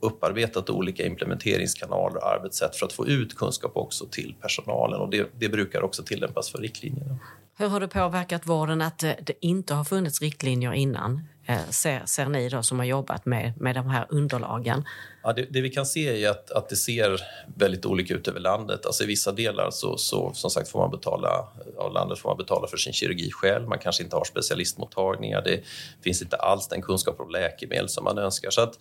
upparbetat 0.06 0.70
olika 0.70 1.06
implementeringskanaler 1.06 2.16
och 2.16 2.28
arbetssätt 2.28 2.76
för 2.76 2.86
att 2.86 2.92
få 2.92 3.06
ut 3.06 3.36
kunskap 3.36 3.76
också 3.76 4.06
till 4.10 4.34
personalen. 4.40 5.00
och 5.00 5.10
Det, 5.10 5.30
det 5.38 5.48
brukar 5.48 5.82
också 5.82 6.02
tillämpas 6.02 6.50
för 6.50 6.58
riktlinjerna. 6.58 7.18
Hur 7.56 7.68
har 7.68 7.80
det 7.80 7.88
påverkat 7.88 8.46
vården 8.46 8.82
att 8.82 8.98
det 8.98 9.32
inte 9.40 9.74
har 9.74 9.84
funnits 9.84 10.20
riktlinjer 10.20 10.72
innan? 10.72 11.20
Eh, 11.46 11.68
ser, 11.70 12.02
ser 12.06 12.26
ni 12.26 12.48
då 12.48 12.62
som 12.62 12.78
har 12.78 12.86
jobbat 12.86 13.26
med, 13.26 13.52
med 13.60 13.74
de 13.74 13.86
här 13.86 14.06
underlagen? 14.08 14.84
Ja, 15.22 15.32
det, 15.32 15.46
det, 15.50 15.60
vi 15.60 15.70
kan 15.70 15.86
se 15.86 16.24
är 16.24 16.30
att, 16.30 16.50
att 16.50 16.68
det 16.68 16.76
ser 16.76 17.20
väldigt 17.56 17.86
olika 17.86 18.14
ut 18.14 18.28
över 18.28 18.40
landet. 18.40 18.86
Alltså 18.86 19.04
I 19.04 19.06
vissa 19.06 19.32
delar 19.32 19.70
så, 19.70 19.96
så 19.96 20.32
som 20.34 20.50
sagt 20.50 20.68
får 20.68 20.78
man 20.78 20.90
betala, 20.90 21.48
av 21.76 21.92
landet 21.92 22.18
får 22.18 22.28
man 22.28 22.36
betala 22.36 22.66
för 22.66 22.76
sin 22.76 22.92
kirurgi 22.92 23.30
själv. 23.30 23.68
Man 23.68 23.78
kanske 23.78 24.02
inte 24.02 24.16
har 24.16 24.24
specialistmottagningar. 24.24 25.42
Det 25.42 25.60
finns 26.02 26.22
inte 26.22 26.36
alls 26.36 26.68
den 26.68 26.82
kunskap 26.82 27.20
om 27.20 27.30
läkemedel 27.30 27.88
som 27.88 28.04
man 28.04 28.18
önskar. 28.18 28.50
Så 28.50 28.60
att, 28.60 28.78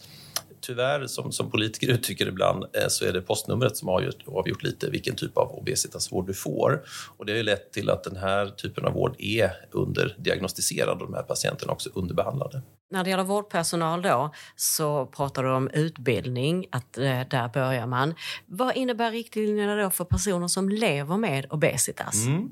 tyvärr, 0.64 1.08
som, 1.08 1.32
som 1.32 1.52
politiker 1.52 1.88
uttrycker 1.88 2.28
ibland, 2.28 2.64
eh, 2.64 2.88
så 2.88 3.06
är 3.06 3.14
det 3.14 3.22
postnumret 3.22 3.78
som 3.78 3.88
har 3.88 3.96
avgjort, 3.96 4.24
avgjort 4.28 4.64
lite 4.64 4.90
vilken 4.90 5.16
typ 5.16 5.38
av 5.38 5.52
obesitasvård 5.52 6.28
du 6.28 6.34
får. 6.34 6.84
Och 7.18 7.26
det 7.26 7.38
har 7.38 7.44
lett 7.44 7.72
till 7.72 7.90
att 7.90 8.04
den 8.04 8.16
här 8.16 8.48
typen 8.48 8.86
av 8.86 8.94
vård 8.94 9.16
är 9.20 9.52
underdiagnostiserad 9.72 11.02
och 11.02 11.08
de 11.08 11.14
här 11.14 11.24
patienterna 11.24 11.74
också 11.74 11.90
underbehandlade. 11.94 12.62
När 12.92 13.04
det 13.04 13.10
gäller 13.10 13.24
vårdpersonal 13.24 14.02
då, 14.02 14.34
så 14.56 15.06
pratar 15.06 15.44
du 15.44 15.52
om 15.52 15.70
utbildning, 15.74 16.66
att 16.72 16.98
eh, 16.98 17.04
där 17.04 17.50
börjar 17.54 17.88
man. 17.88 18.16
Vad 18.46 18.76
innebär 18.76 19.12
riktlinjerna 19.12 19.76
då 19.76 19.90
för 19.90 20.06
personer 20.06 20.48
som 20.48 20.70
lever 20.70 21.18
med 21.18 21.46
obesitas? 21.50 22.26
Mm. 22.26 22.50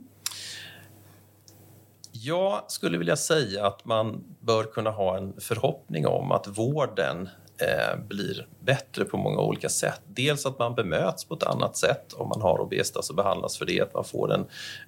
Jag 2.24 2.72
skulle 2.72 2.98
vilja 2.98 3.16
säga 3.16 3.68
att 3.68 3.86
man 3.86 4.24
bör 4.40 4.64
kunna 4.64 4.90
ha 4.90 5.18
en 5.18 5.34
förhoppning 5.40 6.08
om 6.08 6.32
att 6.32 6.48
vården 6.48 7.30
Eh, 7.62 7.98
blir 8.08 8.48
bättre 8.60 9.06
på 9.06 9.18
många 9.18 9.42
olika 9.42 9.70
sätt. 9.70 10.02
Dels 10.08 10.46
att 10.46 10.60
man 10.60 10.76
bemöts 10.76 11.26
på 11.26 11.34
ett 11.34 11.44
annat 11.44 11.78
sätt 11.78 12.14
om 12.14 12.30
man 12.30 12.42
har 12.42 12.60
obesitas 12.60 13.10
och 13.10 13.16
behandlas 13.16 13.58
för 13.58 13.66
det. 13.66 13.82
Att 13.82 13.94
man 13.94 14.04
får 14.04 14.34
en 14.34 14.46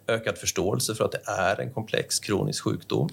ökad 0.08 0.38
förståelse 0.38 0.96
för 0.96 1.06
att 1.06 1.12
det 1.12 1.22
är 1.26 1.62
en 1.62 1.74
komplex 1.74 2.20
kronisk 2.20 2.64
sjukdom. 2.64 3.10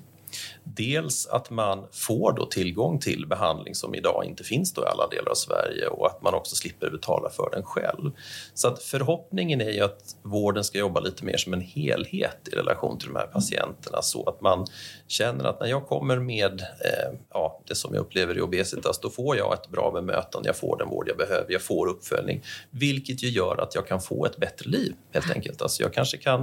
Dels 0.65 1.27
att 1.27 1.51
man 1.51 1.87
får 1.93 2.33
då 2.33 2.47
tillgång 2.47 2.99
till 2.99 3.27
behandling 3.27 3.75
som 3.75 3.95
idag 3.95 4.25
inte 4.25 4.45
finns 4.45 4.73
då 4.73 4.83
i 4.83 4.87
alla 4.87 5.09
delar 5.09 5.31
av 5.31 5.35
Sverige 5.35 5.87
och 5.87 6.07
att 6.07 6.23
man 6.23 6.35
också 6.35 6.57
slipper 6.57 6.91
betala 6.91 7.31
för 7.31 7.51
den 7.53 7.63
själv. 7.63 8.11
Så 8.55 8.69
att 8.69 8.83
förhoppningen 8.83 9.61
är 9.61 9.71
ju 9.71 9.81
att 9.81 10.17
vården 10.23 10.65
ska 10.65 10.79
jobba 10.79 11.01
lite 11.01 11.25
mer 11.25 11.37
som 11.37 11.53
en 11.53 11.61
helhet 11.61 12.49
i 12.53 12.57
relation 12.57 12.99
till 12.99 13.09
de 13.09 13.17
här 13.17 13.27
patienterna 13.27 14.03
så 14.03 14.29
att 14.29 14.41
man 14.41 14.67
känner 15.07 15.45
att 15.45 15.61
när 15.61 15.67
jag 15.67 15.87
kommer 15.87 16.19
med 16.19 16.61
eh, 16.61 17.19
ja, 17.31 17.63
det 17.67 17.75
som 17.75 17.95
jag 17.95 18.01
upplever 18.01 18.39
i 18.39 18.41
obesitas, 18.41 18.99
då 18.99 19.11
får 19.11 19.37
jag 19.37 19.55
ett 19.55 19.69
bra 19.69 19.91
bemötande, 19.91 20.49
jag 20.49 20.57
får 20.57 20.79
den 20.79 20.89
vård 20.89 21.09
jag 21.09 21.17
behöver, 21.17 21.53
jag 21.53 21.63
får 21.63 21.87
uppföljning, 21.87 22.43
vilket 22.71 23.23
ju 23.23 23.29
gör 23.29 23.61
att 23.63 23.75
jag 23.75 23.87
kan 23.87 24.01
få 24.01 24.27
ett 24.27 24.37
bättre 24.37 24.71
liv 24.71 24.95
helt 25.13 25.31
enkelt. 25.31 25.63
Alltså 25.63 25.83
jag 25.83 25.93
kanske 25.93 26.17
kan 26.17 26.41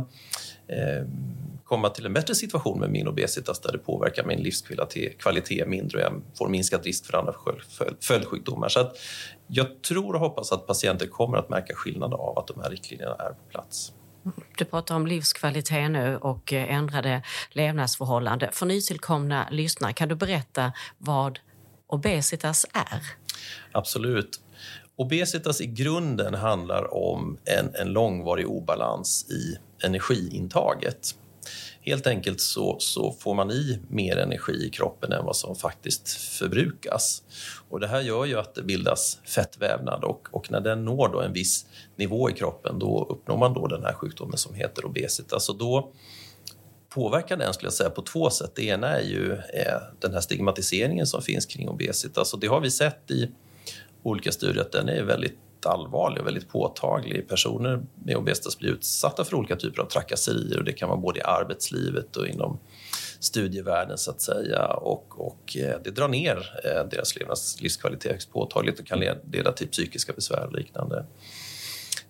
eh, 0.67 1.06
komma 1.67 1.89
till 1.89 2.05
en 2.05 2.13
bättre 2.13 2.36
situation 2.36 2.79
med 2.79 2.89
min 2.89 3.07
obesitas 3.07 3.59
där 3.59 3.71
det 3.71 3.77
påverkar 3.77 4.25
min 4.25 4.39
livskvalitet 4.39 5.67
mindre 5.67 5.97
och 5.97 6.03
jag 6.03 6.21
får 6.38 6.50
minskad 6.50 6.86
risk 6.86 7.05
för 7.05 7.17
andra 7.17 7.33
följdsjukdomar. 8.01 8.69
Så 8.69 8.79
att 8.79 8.97
jag 9.47 9.81
tror 9.81 10.13
och 10.13 10.19
hoppas 10.19 10.51
att 10.51 10.67
patienter 10.67 11.07
kommer 11.07 11.38
att 11.38 11.50
märka 11.50 11.75
skillnad 11.75 12.13
av 12.13 12.39
att 12.39 12.47
de 12.47 12.62
här 12.62 12.69
riktlinjerna 12.69 13.15
är 13.15 13.29
på 13.29 13.50
plats. 13.50 13.93
Du 14.57 14.65
pratar 14.65 14.95
om 14.95 15.07
livskvalitet 15.07 15.91
nu 15.91 16.17
och 16.17 16.53
eh, 16.53 16.74
ändrade 16.74 17.24
levnadsförhållanden. 17.51 18.50
För 18.51 18.65
nytillkomna 18.65 19.48
lyssnare, 19.51 19.94
kan 19.94 20.09
du 20.09 20.15
berätta 20.15 20.74
vad 20.98 21.39
obesitas 21.87 22.65
är? 22.74 23.01
Absolut. 23.72 24.42
Obesitas 24.96 25.61
i 25.61 25.65
grunden 25.65 26.33
handlar 26.33 26.94
om 26.94 27.37
en, 27.46 27.75
en 27.75 27.94
långvarig 27.94 28.48
obalans 28.48 29.25
i 29.29 29.57
energiintaget. 29.85 31.15
Helt 31.87 32.07
enkelt 32.07 32.41
så, 32.41 32.75
så, 32.79 33.11
får 33.11 33.35
man 33.35 33.51
i 33.51 33.79
mer 33.89 34.17
energi 34.17 34.65
i 34.65 34.69
kroppen 34.69 35.11
än 35.11 35.25
vad 35.25 35.35
som 35.35 35.55
faktiskt 35.55 36.09
förbrukas. 36.09 37.23
Och 37.69 37.79
det 37.79 37.87
här 37.87 38.01
gör 38.01 38.25
ju 38.25 38.39
att 38.39 38.55
det 38.55 38.63
bildas 38.63 39.19
fettvävnad 39.25 40.03
och, 40.03 40.27
och 40.31 40.51
när 40.51 40.61
den 40.61 40.85
når 40.85 41.09
då 41.09 41.21
en 41.21 41.33
viss 41.33 41.65
nivå 41.95 42.29
i 42.29 42.33
kroppen 42.33 42.79
då 42.79 43.07
uppnår 43.09 43.37
man 43.37 43.53
då 43.53 43.67
den 43.67 43.83
här 43.83 43.93
sjukdomen 43.93 44.37
som 44.37 44.55
heter 44.55 44.85
obesitas. 44.85 45.33
Alltså 45.33 45.51
och 45.51 45.57
då 45.57 45.91
påverkar 46.89 47.37
den 47.37 47.53
skulle 47.53 47.67
jag 47.67 47.73
säga 47.73 47.89
på 47.89 48.01
två 48.01 48.29
sätt. 48.29 48.51
Det 48.55 48.63
ena 48.63 48.87
är 48.87 49.03
ju 49.03 49.31
eh, 49.33 49.81
den 50.00 50.13
här 50.13 50.21
stigmatiseringen 50.21 51.07
som 51.07 51.21
finns 51.21 51.45
kring 51.45 51.69
obesitas 51.69 52.17
alltså 52.17 52.35
och 52.35 52.39
det 52.39 52.47
har 52.47 52.61
vi 52.61 52.71
sett 52.71 53.11
i 53.11 53.31
olika 54.03 54.31
studier 54.31 54.61
att 54.61 54.71
den 54.71 54.89
är 54.89 55.03
väldigt 55.03 55.39
allvarlig 55.65 56.22
och 56.22 56.27
väldigt 56.27 56.50
påtaglig. 56.50 57.27
Personer 57.27 57.81
med 58.05 58.15
obesitas 58.15 58.59
blir 58.59 58.70
utsatta 58.70 59.24
för 59.24 59.35
olika 59.35 59.55
typer 59.55 59.81
av 59.81 59.85
trakasserier 59.85 60.57
och 60.57 60.63
det 60.63 60.74
kan 60.74 60.89
vara 60.89 61.00
både 61.00 61.20
i 61.20 61.24
arbetslivet 61.24 62.15
och 62.15 62.27
inom 62.27 62.59
studievärlden 63.20 63.98
så 63.98 64.11
att 64.11 64.22
säga 64.22 64.67
och, 64.67 65.27
och 65.27 65.57
eh, 65.57 65.79
det 65.83 65.91
drar 65.91 66.07
ner 66.07 66.61
eh, 66.65 66.89
deras 66.91 67.15
levnads, 67.15 67.61
livskvalitet 67.61 68.11
högst 68.11 68.31
påtagligt 68.31 68.79
och 68.79 68.87
kan 68.87 69.00
leda 69.31 69.51
till 69.51 69.67
psykiska 69.67 70.13
besvär 70.13 70.46
och 70.46 70.53
liknande. 70.53 71.05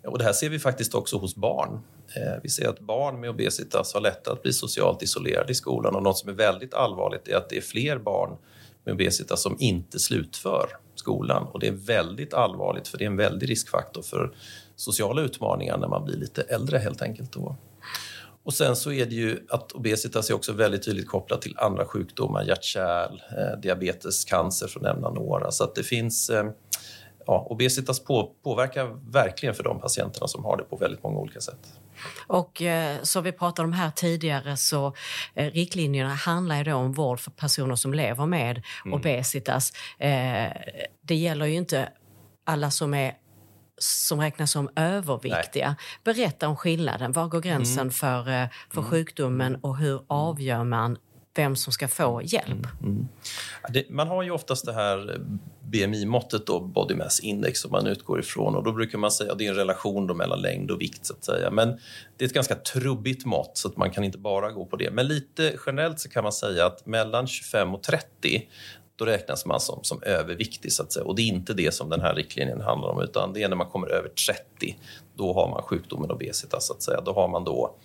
Och 0.03 0.17
det 0.17 0.23
här 0.23 0.33
ser 0.33 0.49
vi 0.49 0.59
faktiskt 0.59 0.95
också 0.95 1.17
hos 1.17 1.35
barn. 1.35 1.79
Eh, 2.15 2.41
vi 2.43 2.49
ser 2.49 2.69
att 2.69 2.79
barn 2.79 3.19
med 3.19 3.29
obesitas 3.29 3.93
har 3.93 4.01
lättare 4.01 4.33
att 4.33 4.43
bli 4.43 4.53
socialt 4.53 5.03
isolerade 5.03 5.51
i 5.51 5.55
skolan 5.55 5.95
och 5.95 6.03
något 6.03 6.17
som 6.17 6.29
är 6.29 6.33
väldigt 6.33 6.73
allvarligt 6.73 7.27
är 7.27 7.35
att 7.35 7.49
det 7.49 7.57
är 7.57 7.61
fler 7.61 7.97
barn 7.97 8.37
med 8.83 8.93
obesitas 8.93 9.41
som 9.41 9.55
inte 9.59 9.99
slutför 9.99 10.67
skolan. 10.99 11.47
Och 11.51 11.59
det 11.59 11.67
är 11.67 11.71
väldigt 11.71 12.33
allvarligt 12.33 12.87
för 12.87 12.97
det 12.97 13.03
är 13.03 13.07
en 13.07 13.17
väldig 13.17 13.49
riskfaktor 13.49 14.01
för 14.01 14.31
sociala 14.75 15.21
utmaningar 15.21 15.77
när 15.77 15.87
man 15.87 16.05
blir 16.05 16.17
lite 16.17 16.41
äldre 16.41 16.77
helt 16.77 17.01
enkelt. 17.01 17.33
Då. 17.33 17.55
Och 18.43 18.53
sen 18.53 18.75
så 18.75 18.91
är 18.91 19.05
det 19.05 19.15
ju 19.15 19.45
att 19.49 19.71
obesitas 19.71 20.29
är 20.29 20.33
också 20.33 20.53
väldigt 20.53 20.83
tydligt 20.83 21.07
kopplat 21.07 21.41
till 21.41 21.55
andra 21.57 21.85
sjukdomar, 21.85 22.43
hjärt-kärl, 22.43 23.21
eh, 23.37 23.59
diabetes, 23.61 24.25
cancer 24.25 24.67
för 24.67 24.79
att 24.79 24.83
nämna 24.83 25.09
några. 25.09 25.51
Så 25.51 25.63
att 25.63 25.75
det 25.75 25.83
finns 25.83 26.29
eh, 26.29 26.49
ja, 27.27 27.47
obesitas 27.49 27.99
på, 27.99 28.31
påverkar 28.43 29.11
verkligen 29.11 29.55
för 29.55 29.63
de 29.63 29.79
patienterna 29.79 30.27
som 30.27 30.45
har 30.45 30.57
det 30.57 30.63
på 30.63 30.77
väldigt 30.77 31.03
många 31.03 31.19
olika 31.19 31.41
sätt. 31.41 31.59
Och 32.27 32.61
eh, 32.61 33.01
som 33.01 33.23
vi 33.23 33.31
pratade 33.31 33.65
om 33.65 33.73
här 33.73 33.91
tidigare 33.91 34.57
så 34.57 34.93
eh, 35.33 35.51
riktlinjerna 35.51 36.13
handlar 36.13 36.65
ju 36.65 36.73
om 36.73 36.93
vård 36.93 37.19
för 37.19 37.31
personer 37.31 37.75
som 37.75 37.93
lever 37.93 38.25
med 38.25 38.63
mm. 38.85 38.99
obesitas. 38.99 39.73
Eh, 39.99 40.51
det 41.01 41.15
gäller 41.15 41.45
ju 41.45 41.55
inte 41.55 41.89
alla 42.45 42.71
som 42.71 42.93
är 42.93 43.13
som 43.79 44.21
räknas 44.21 44.51
som 44.51 44.69
överviktiga. 44.75 45.67
Nej. 45.67 46.15
Berätta 46.15 46.47
om 46.47 46.55
skillnaden. 46.55 47.11
Var 47.11 47.27
går 47.27 47.41
gränsen 47.41 47.81
mm. 47.81 47.91
för, 47.91 48.19
eh, 48.19 48.47
för 48.69 48.79
mm. 48.79 48.91
sjukdomen 48.91 49.55
och 49.55 49.77
hur 49.77 50.01
avgör 50.07 50.63
man 50.63 50.97
vem 51.37 51.55
som 51.55 51.73
ska 51.73 51.87
få 51.87 52.21
hjälp? 52.23 52.47
Mm. 52.47 52.67
mm. 52.83 53.07
Det, 53.69 53.89
man 53.89 54.07
har 54.07 54.23
ju 54.23 54.31
oftast 54.31 54.65
det 54.65 54.73
här 54.73 55.21
BMI-måttet, 55.71 56.45
då, 56.45 56.59
body 56.59 56.95
mass 56.95 57.19
index, 57.19 57.59
som 57.59 57.71
man 57.71 57.87
utgår 57.87 58.19
ifrån. 58.19 58.55
Och 58.55 58.63
då 58.63 58.71
brukar 58.71 58.97
man 58.97 59.11
säga 59.11 59.31
att 59.31 59.37
det 59.37 59.45
är 59.45 59.49
en 59.49 59.55
relation 59.55 60.07
då 60.07 60.13
mellan 60.13 60.41
längd 60.41 60.71
och 60.71 60.81
vikt. 60.81 61.05
så 61.05 61.13
att 61.13 61.23
säga. 61.23 61.51
Men 61.51 61.67
det 62.17 62.25
är 62.25 62.27
ett 62.27 62.33
ganska 62.33 62.55
trubbigt 62.55 63.25
mått, 63.25 63.57
så 63.57 63.67
att 63.67 63.77
man 63.77 63.91
kan 63.91 64.03
inte 64.03 64.17
bara 64.17 64.51
gå 64.51 64.65
på 64.65 64.75
det. 64.75 64.91
Men 64.91 65.07
lite 65.07 65.57
generellt 65.65 65.99
så 65.99 66.09
kan 66.09 66.23
man 66.23 66.33
säga 66.33 66.65
att 66.65 66.85
mellan 66.85 67.27
25 67.27 67.75
och 67.75 67.83
30 67.83 68.47
då 68.95 69.05
räknas 69.05 69.45
man 69.45 69.59
som, 69.59 69.83
som 69.83 70.03
överviktig. 70.03 70.73
Så 70.73 70.83
att 70.83 70.91
säga. 70.91 71.05
Och 71.05 71.15
Det 71.15 71.21
är 71.21 71.27
inte 71.27 71.53
det 71.53 71.73
som 71.73 71.89
den 71.89 72.01
här 72.01 72.15
riktlinjen 72.15 72.61
handlar 72.61 72.89
om, 72.89 73.01
utan 73.01 73.33
det 73.33 73.43
är 73.43 73.49
när 73.49 73.55
man 73.55 73.69
kommer 73.69 73.87
över 73.87 74.09
30. 74.09 74.77
Då 75.15 75.33
har 75.33 75.49
man 75.49 75.61
sjukdomen 75.61 76.11
obesitas. 76.11 76.67
Så 76.67 76.73
att 76.73 76.81
säga. 76.81 77.01
Då 77.01 77.13
har 77.13 77.27
man 77.27 77.43
då 77.43 77.75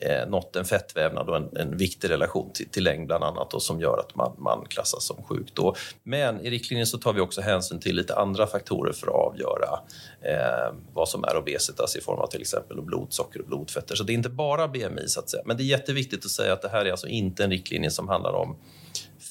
eh, 0.00 0.28
nått 0.28 0.56
en 0.56 0.64
fettvävnad 0.64 1.28
och 1.28 1.36
en, 1.36 1.56
en 1.56 1.76
viktig 1.76 2.10
relation 2.10 2.52
till, 2.52 2.68
till 2.68 2.84
längd 2.84 3.06
bland 3.06 3.24
annat 3.24 3.54
och 3.54 3.62
som 3.62 3.80
gör 3.80 3.98
att 3.98 4.14
man, 4.14 4.34
man 4.38 4.64
klassas 4.68 5.04
som 5.04 5.22
sjuk. 5.22 5.54
Då. 5.54 5.74
Men 6.02 6.40
i 6.40 6.50
riktlinjen 6.50 6.86
så 6.86 6.98
tar 6.98 7.12
vi 7.12 7.20
också 7.20 7.40
hänsyn 7.40 7.80
till 7.80 7.96
lite 7.96 8.14
andra 8.14 8.46
faktorer 8.46 8.92
för 8.92 9.06
att 9.06 9.14
avgöra 9.14 9.80
eh, 10.20 10.74
vad 10.92 11.08
som 11.08 11.24
är 11.24 11.36
obesitas 11.36 11.96
i 11.96 12.00
form 12.00 12.18
av 12.18 12.26
till 12.26 12.40
exempel 12.40 12.82
blodsocker 12.82 13.40
och 13.40 13.46
blodfetter. 13.46 13.94
Så 13.94 14.04
det 14.04 14.12
är 14.12 14.14
inte 14.14 14.28
bara 14.28 14.68
BMI 14.68 15.08
så 15.08 15.20
att 15.20 15.30
säga. 15.30 15.42
Men 15.46 15.56
det 15.56 15.62
är 15.62 15.64
jätteviktigt 15.64 16.24
att 16.24 16.30
säga 16.30 16.52
att 16.52 16.62
det 16.62 16.68
här 16.68 16.84
är 16.84 16.90
alltså 16.90 17.06
inte 17.06 17.44
en 17.44 17.50
riktlinje 17.50 17.90
som 17.90 18.08
handlar 18.08 18.32
om 18.32 18.56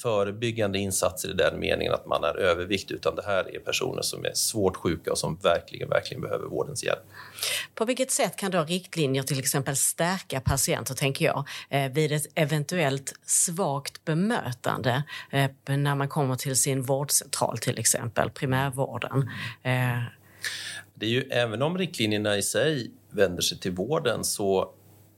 förebyggande 0.02 0.80
insatser 0.80 1.30
i 1.30 1.34
den 1.34 1.60
meningen 1.60 1.94
att 1.94 2.06
man 2.06 2.24
är 2.24 2.38
överviktig 2.38 2.96
utan 2.96 3.16
det 3.16 3.24
här 3.26 3.56
är 3.56 3.60
personer 3.60 4.02
som 4.02 4.26
är 4.26 4.34
svårt 4.34 4.78
sjuka 4.78 5.12
och 5.12 5.18
som 5.18 5.36
verkligen, 5.36 5.90
verkligen 5.90 6.22
behöver 6.22 6.48
vårdens 6.48 6.84
hjälp. 6.84 7.04
På 7.76 7.86
vilket 7.86 8.12
sätt 8.12 8.36
kan 8.36 8.52
då 8.52 8.64
riktlinjer 8.64 9.24
till 9.24 9.40
exempel 9.40 9.76
stärka 9.76 10.42
patienter, 10.42 10.94
tänker 10.94 11.26
jag, 11.26 11.48
eh, 11.70 11.92
vid 11.92 12.12
ett 12.12 12.26
eventuellt 12.36 13.14
svagt 13.26 14.06
bemötande 14.06 15.04
eh, 15.32 15.50
när 15.66 15.96
man 15.96 16.08
kommer 16.08 16.36
till 16.36 16.56
sin 16.56 16.82
vårdcentral, 16.82 17.58
till 17.58 17.80
exempel 17.80 18.30
primärvården? 18.30 19.30
Eh, 19.64 20.04
det 20.94 21.06
är 21.06 21.10
ju, 21.10 21.22
även 21.22 21.62
om 21.62 21.78
riktlinjerna 21.78 22.38
i 22.38 22.42
sig 22.42 22.92
vänder 23.12 23.42
sig 23.42 23.60
till 23.60 23.72
vården 23.72 24.24
så 24.24 24.74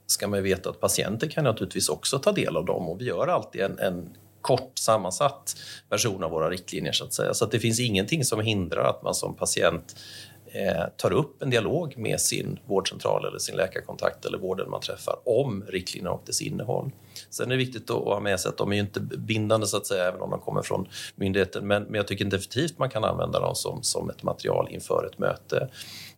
ska 0.08 0.28
man 0.28 0.44
veta 0.44 0.70
att 0.70 0.80
patienter 0.80 1.28
kan 1.28 1.44
naturligtvis 1.44 1.90
också 1.90 2.20
ta 2.20 2.32
del 2.32 2.58
av 2.58 2.66
dem 2.66 2.90
och 2.90 3.02
vi 3.02 3.06
gör 3.06 3.28
alltid 3.28 3.62
en, 3.62 3.80
en 3.80 4.10
kort 4.42 4.78
sammansatt 4.80 5.56
version 5.90 6.24
av 6.24 6.32
våra 6.32 6.50
riktlinjer 6.50 6.92
så 6.92 7.04
att 7.04 7.14
säga. 7.14 7.34
Så 7.34 7.46
att 7.46 7.52
det 7.52 7.60
finns 7.60 7.80
ingenting 7.80 8.26
som 8.26 8.40
hindrar 8.40 8.84
att 8.84 9.04
man 9.04 9.16
som 9.16 9.36
patient 9.36 9.96
eh, 10.30 10.31
Eh, 10.54 10.86
tar 10.98 11.14
upp 11.14 11.42
en 11.42 11.50
dialog 11.50 11.98
med 11.98 12.22
sin 12.22 12.60
vårdcentral 12.66 13.26
eller 13.26 13.40
sin 13.40 13.56
läkarkontakt 13.56 14.26
eller 14.26 14.38
vården 14.38 14.70
man 14.70 14.82
träffar 14.82 15.16
om 15.26 15.64
riktlinjerna 15.68 16.12
och 16.12 16.24
dess 16.26 16.42
innehåll. 16.42 16.92
Sen 17.30 17.46
är 17.46 17.50
det 17.50 17.58
viktigt 17.58 17.90
att 17.90 18.04
ha 18.04 18.20
med 18.20 18.40
sig 18.40 18.50
att 18.50 18.58
de 18.58 18.74
är 18.74 18.78
inte 18.78 19.00
bindande 19.00 19.68
så 19.68 19.78
att 19.78 19.88
säga 19.88 20.08
även 20.08 20.22
om 20.22 20.30
de 20.30 20.40
kommer 20.40 20.62
från 20.62 20.88
myndigheten 21.16 21.68
men, 21.68 21.84
men 21.84 21.94
jag 21.94 22.08
tycker 22.08 22.26
definitivt 22.26 22.78
man 22.78 22.90
kan 22.90 23.04
använda 23.04 23.40
dem 23.40 23.56
som, 23.56 23.84
som 23.84 24.10
ett 24.10 24.24
material 24.24 24.68
inför 24.72 25.10
ett 25.12 25.20
möte. 25.20 25.70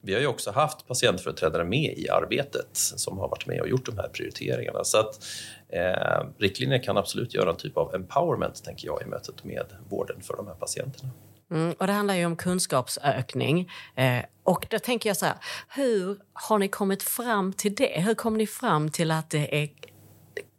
Vi 0.02 0.14
har 0.14 0.22
ju 0.22 0.28
också 0.28 0.52
haft 0.52 0.88
patientföreträdare 0.88 1.64
med 1.64 1.94
i 1.98 2.10
arbetet 2.10 2.70
som 2.74 3.18
har 3.18 3.28
varit 3.28 3.48
med 3.48 3.62
och 3.62 3.68
gjort 3.70 3.86
de 3.86 3.98
här 3.98 4.08
prioriteringarna. 4.08 4.84
Så 4.84 4.98
att 4.98 5.26
eh, 5.70 6.28
riktlinjer 6.38 6.84
kan 6.84 6.98
absolut 6.98 7.34
göra 7.34 7.50
en 7.50 7.58
typ 7.58 7.78
av 7.78 7.96
empowerment 7.96 8.64
tänker 8.64 8.88
jag 8.88 9.02
i 9.02 9.06
mötet 9.06 9.44
med 9.44 9.66
vården 9.90 10.22
för 10.22 10.38
de 10.38 10.48
här 10.48 10.56
patienterna. 10.56 11.10
Mm, 11.52 11.74
och 11.80 11.88
det 11.88 11.94
handlar 11.94 12.16
ju 12.16 12.26
om 12.26 12.36
kunskapsökning. 12.36 13.72
Eh, 13.96 14.26
och 14.44 14.66
då 14.70 14.80
tänker 14.80 15.10
jag 15.10 15.18
så 15.18 15.26
här, 15.26 15.36
hur 15.70 16.18
har 16.34 16.58
ni 16.58 16.68
kommit 16.68 17.04
fram 17.04 17.54
till 17.54 17.76
det? 17.76 18.02
Hur 18.02 18.16
kom 18.16 18.38
ni 18.38 18.48
fram 18.48 18.90
till 18.90 19.12
att 19.12 19.30
det 19.30 19.64
är 19.64 19.70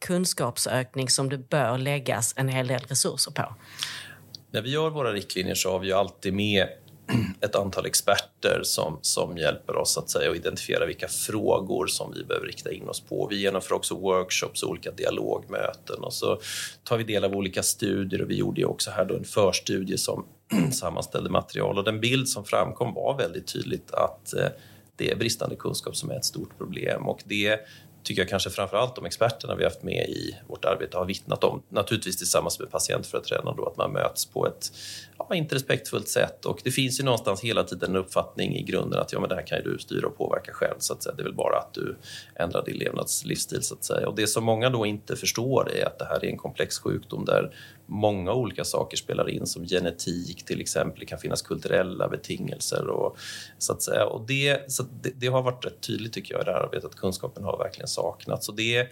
kunskapsökning 0.06 1.08
som 1.08 1.28
det 1.28 1.38
bör 1.38 1.78
läggas 1.78 2.34
en 2.36 2.48
hel 2.48 2.66
del 2.66 2.80
resurser 2.80 3.32
på? 3.32 3.54
När 4.50 4.62
vi 4.62 4.70
gör 4.70 4.90
våra 4.90 5.12
riktlinjer 5.12 5.54
så 5.54 5.70
har 5.70 5.78
vi 5.78 5.92
alltid 5.92 6.34
med 6.34 6.68
ett 7.40 7.56
antal 7.56 7.86
experter 7.86 8.60
som, 8.62 8.98
som 9.02 9.38
hjälper 9.38 9.76
oss 9.76 9.98
att 9.98 10.10
säga, 10.10 10.30
att 10.30 10.36
identifiera 10.36 10.86
vilka 10.86 11.08
frågor 11.08 11.86
som 11.86 12.12
vi 12.16 12.24
behöver 12.24 12.46
rikta 12.46 12.72
in 12.72 12.88
oss 12.88 13.00
på. 13.00 13.26
Vi 13.30 13.36
genomför 13.36 13.74
också 13.74 13.94
workshops 13.94 14.62
och 14.62 14.70
olika 14.70 14.90
dialogmöten 14.90 16.04
och 16.04 16.12
så 16.12 16.40
tar 16.84 16.96
vi 16.96 17.04
del 17.04 17.24
av 17.24 17.34
olika 17.34 17.62
studier 17.62 18.22
och 18.22 18.30
vi 18.30 18.36
gjorde 18.36 18.64
också 18.64 18.90
här 18.90 19.04
då 19.04 19.16
en 19.16 19.24
förstudie 19.24 19.98
som 19.98 20.26
sammanställde 20.72 21.30
material 21.30 21.78
och 21.78 21.84
den 21.84 22.00
bild 22.00 22.28
som 22.28 22.44
framkom 22.44 22.94
var 22.94 23.18
väldigt 23.18 23.46
tydligt 23.46 23.90
att 23.90 24.34
eh, 24.34 24.48
det 24.96 25.10
är 25.10 25.16
bristande 25.16 25.56
kunskap 25.56 25.96
som 25.96 26.10
är 26.10 26.16
ett 26.16 26.24
stort 26.24 26.58
problem 26.58 27.08
och 27.08 27.22
det 27.24 27.60
tycker 28.04 28.22
jag 28.22 28.28
kanske 28.28 28.50
framför 28.50 28.76
allt 28.76 28.96
de 28.96 29.04
experterna 29.04 29.54
vi 29.54 29.64
haft 29.64 29.82
med 29.82 30.08
i 30.08 30.36
vårt 30.48 30.64
arbete 30.64 30.96
har 30.96 31.04
vittnat 31.04 31.44
om. 31.44 31.62
Naturligtvis 31.68 32.16
tillsammans 32.16 32.58
med 32.58 32.70
patientföreträdarna 32.70 33.54
då, 33.56 33.66
att 33.66 33.76
man 33.76 33.92
möts 33.92 34.26
på 34.26 34.46
ett 34.46 34.72
ja, 35.18 35.34
inte 35.34 35.54
respektfullt 35.54 36.08
sätt. 36.08 36.44
Och 36.44 36.60
det 36.64 36.70
finns 36.70 37.00
ju 37.00 37.04
någonstans 37.04 37.40
hela 37.40 37.64
tiden 37.64 37.90
en 37.90 37.96
uppfattning 37.96 38.56
i 38.56 38.62
grunden 38.62 39.00
att 39.00 39.12
ja, 39.12 39.20
men 39.20 39.28
det 39.28 39.34
här 39.34 39.46
kan 39.46 39.58
ju 39.58 39.64
du 39.64 39.78
styra 39.78 40.06
och 40.06 40.16
påverka 40.16 40.52
själv. 40.52 40.76
Så 40.78 40.92
att 40.92 41.02
säga. 41.02 41.14
Det 41.14 41.22
är 41.22 41.24
väl 41.24 41.34
bara 41.34 41.58
att 41.58 41.74
du 41.74 41.96
ändrar 42.34 42.64
din 42.64 42.76
levnadslivsstil. 42.76 43.62
Så 43.62 43.74
att 43.74 43.84
säga. 43.84 44.08
Och 44.08 44.14
det 44.14 44.26
som 44.26 44.44
många 44.44 44.70
då 44.70 44.86
inte 44.86 45.16
förstår 45.16 45.72
är 45.72 45.86
att 45.86 45.98
det 45.98 46.04
här 46.04 46.24
är 46.24 46.28
en 46.28 46.38
komplex 46.38 46.78
sjukdom 46.78 47.24
där 47.24 47.54
många 47.86 48.32
olika 48.32 48.64
saker 48.64 48.96
spelar 48.96 49.28
in 49.28 49.46
som 49.46 49.66
genetik 49.66 50.44
till 50.44 50.60
exempel. 50.60 51.00
Det 51.00 51.06
kan 51.06 51.18
finnas 51.18 51.42
kulturella 51.42 52.08
betingelser. 52.08 52.86
Och, 52.86 53.18
så 53.58 53.72
att 53.72 53.82
säga. 53.82 54.06
Och 54.06 54.26
det, 54.26 54.72
så 54.72 54.82
det, 55.02 55.10
det, 55.16 55.26
har 55.26 55.42
varit 55.42 55.66
rätt 55.66 55.80
tydligt 55.80 56.12
tycker 56.12 56.34
jag 56.34 56.42
i 56.42 56.44
det 56.44 56.52
här 56.52 56.60
arbetet 56.60 56.84
att 56.84 56.96
kunskapen 56.96 57.44
har 57.44 57.58
verkligen 57.58 57.88
saknats. 57.88 58.48
Och 58.48 58.54
det, 58.54 58.88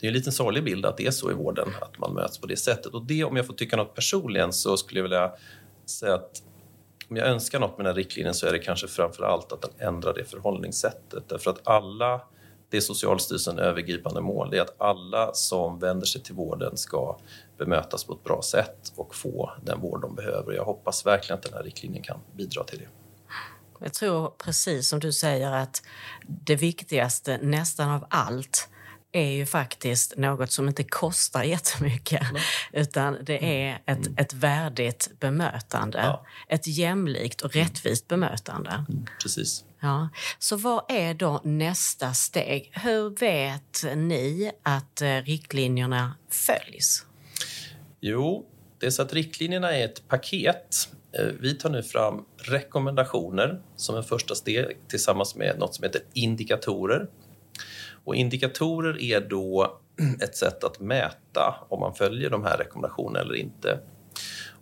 det 0.00 0.06
är 0.06 0.08
en 0.08 0.14
liten 0.14 0.32
sorglig 0.32 0.64
bild 0.64 0.86
att 0.86 0.96
det 0.96 1.06
är 1.06 1.10
så 1.10 1.30
i 1.30 1.34
vården, 1.34 1.68
att 1.80 1.98
man 1.98 2.14
möts 2.14 2.38
på 2.38 2.46
det 2.46 2.56
sättet. 2.56 2.94
Och 2.94 3.06
det, 3.06 3.24
om 3.24 3.36
jag 3.36 3.46
får 3.46 3.54
tycka 3.54 3.76
något 3.76 3.94
personligen, 3.94 4.52
så 4.52 4.76
skulle 4.76 5.00
jag 5.00 5.02
vilja 5.04 5.32
säga 5.86 6.14
att 6.14 6.42
om 7.08 7.16
jag 7.16 7.26
önskar 7.28 7.60
något 7.60 7.78
med 7.78 7.86
den 7.86 7.94
här 7.94 7.96
riktlinjen 7.96 8.34
så 8.34 8.46
är 8.46 8.52
det 8.52 8.58
kanske 8.58 8.88
framför 8.88 9.24
allt 9.24 9.52
att 9.52 9.62
den 9.62 9.88
ändrar 9.88 10.14
det 10.14 10.24
förhållningssättet. 10.24 11.28
Därför 11.28 11.50
att 11.50 11.68
alla, 11.68 12.20
det 12.70 12.76
är 12.76 12.80
Socialstyrelsens 12.80 13.58
övergripande 13.58 14.20
mål, 14.20 14.50
det 14.50 14.58
är 14.58 14.62
att 14.62 14.80
alla 14.80 15.34
som 15.34 15.78
vänder 15.78 16.06
sig 16.06 16.22
till 16.22 16.34
vården 16.34 16.76
ska 16.76 17.18
bemötas 17.58 18.04
på 18.04 18.12
ett 18.12 18.24
bra 18.24 18.42
sätt 18.42 18.92
och 18.96 19.14
få 19.14 19.52
den 19.62 19.80
vård 19.80 20.00
de 20.00 20.14
behöver. 20.14 20.52
Jag 20.52 20.64
hoppas 20.64 21.06
verkligen 21.06 21.38
att 21.38 21.42
den 21.42 21.54
här 21.54 21.62
riktlinjen 21.62 22.02
kan 22.02 22.20
bidra 22.36 22.64
till 22.64 22.78
det. 22.78 22.88
Jag 23.80 23.94
tror 23.94 24.30
precis 24.30 24.88
som 24.88 25.00
du 25.00 25.12
säger 25.12 25.52
att 25.52 25.82
det 26.26 26.56
viktigaste 26.56 27.38
nästan 27.42 27.90
av 27.90 28.06
allt 28.10 28.68
är 29.12 29.30
ju 29.30 29.46
faktiskt 29.46 30.16
något 30.16 30.52
som 30.52 30.68
inte 30.68 30.84
kostar 30.84 31.42
jättemycket 31.42 32.22
Nej. 32.32 32.42
utan 32.72 33.18
det 33.22 33.38
mm. 33.38 33.50
är 33.50 33.92
ett, 33.92 34.06
mm. 34.06 34.18
ett 34.18 34.32
värdigt 34.32 35.10
bemötande. 35.20 35.98
Ja. 35.98 36.26
Ett 36.48 36.66
jämlikt 36.66 37.40
och 37.40 37.54
rättvist 37.54 38.08
bemötande. 38.08 38.70
Mm, 38.70 39.06
precis. 39.22 39.64
Ja. 39.80 40.08
Så 40.38 40.56
vad 40.56 40.84
är 40.88 41.14
då 41.14 41.40
nästa 41.44 42.14
steg? 42.14 42.72
Hur 42.74 43.10
vet 43.10 43.84
ni 43.96 44.52
att 44.62 45.02
eh, 45.02 45.08
riktlinjerna 45.08 46.14
följs? 46.30 47.06
Jo, 48.06 48.46
det 48.78 48.86
är 48.86 48.90
så 48.90 49.02
att 49.02 49.12
riktlinjerna 49.12 49.76
är 49.76 49.84
ett 49.84 50.08
paket. 50.08 50.88
Eh, 51.12 51.26
vi 51.40 51.54
tar 51.54 51.70
nu 51.70 51.82
fram 51.82 52.24
rekommendationer 52.36 53.62
som 53.76 53.96
en 53.96 54.04
första 54.04 54.34
steg 54.34 54.78
tillsammans 54.88 55.36
med 55.36 55.58
något 55.58 55.74
som 55.74 55.82
heter 55.82 56.02
indikatorer 56.12 57.06
och 58.04 58.14
indikatorer 58.14 59.00
är 59.02 59.20
då 59.20 59.80
ett 60.22 60.36
sätt 60.36 60.64
att 60.64 60.80
mäta 60.80 61.54
om 61.68 61.80
man 61.80 61.94
följer 61.94 62.30
de 62.30 62.44
här 62.44 62.58
rekommendationerna 62.58 63.20
eller 63.20 63.34
inte. 63.34 63.78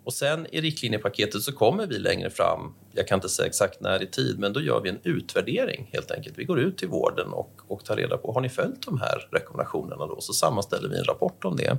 Och 0.05 0.13
sen 0.13 0.47
i 0.55 0.61
riktlinjepaketet 0.61 1.43
så 1.43 1.53
kommer 1.53 1.87
vi 1.87 1.99
längre 1.99 2.31
fram, 2.31 2.75
jag 2.93 3.09
kan 3.09 3.17
inte 3.17 3.29
säga 3.29 3.47
exakt 3.47 3.81
när 3.81 4.03
i 4.03 4.07
tid, 4.07 4.39
men 4.39 4.53
då 4.53 4.61
gör 4.61 4.81
vi 4.81 4.89
en 4.89 5.01
utvärdering 5.03 5.91
helt 5.93 6.11
enkelt. 6.11 6.39
Vi 6.39 6.45
går 6.45 6.61
ut 6.61 6.79
till 6.79 6.89
vården 6.89 7.33
och, 7.33 7.61
och 7.69 7.85
tar 7.85 7.97
reda 7.97 8.17
på, 8.17 8.33
har 8.33 8.41
ni 8.41 8.49
följt 8.49 8.87
de 8.87 9.01
här 9.01 9.29
rekommendationerna 9.31 10.07
då? 10.07 10.21
Så 10.21 10.33
sammanställer 10.33 10.89
vi 10.89 10.99
en 10.99 11.05
rapport 11.05 11.45
om 11.45 11.57
det. 11.57 11.79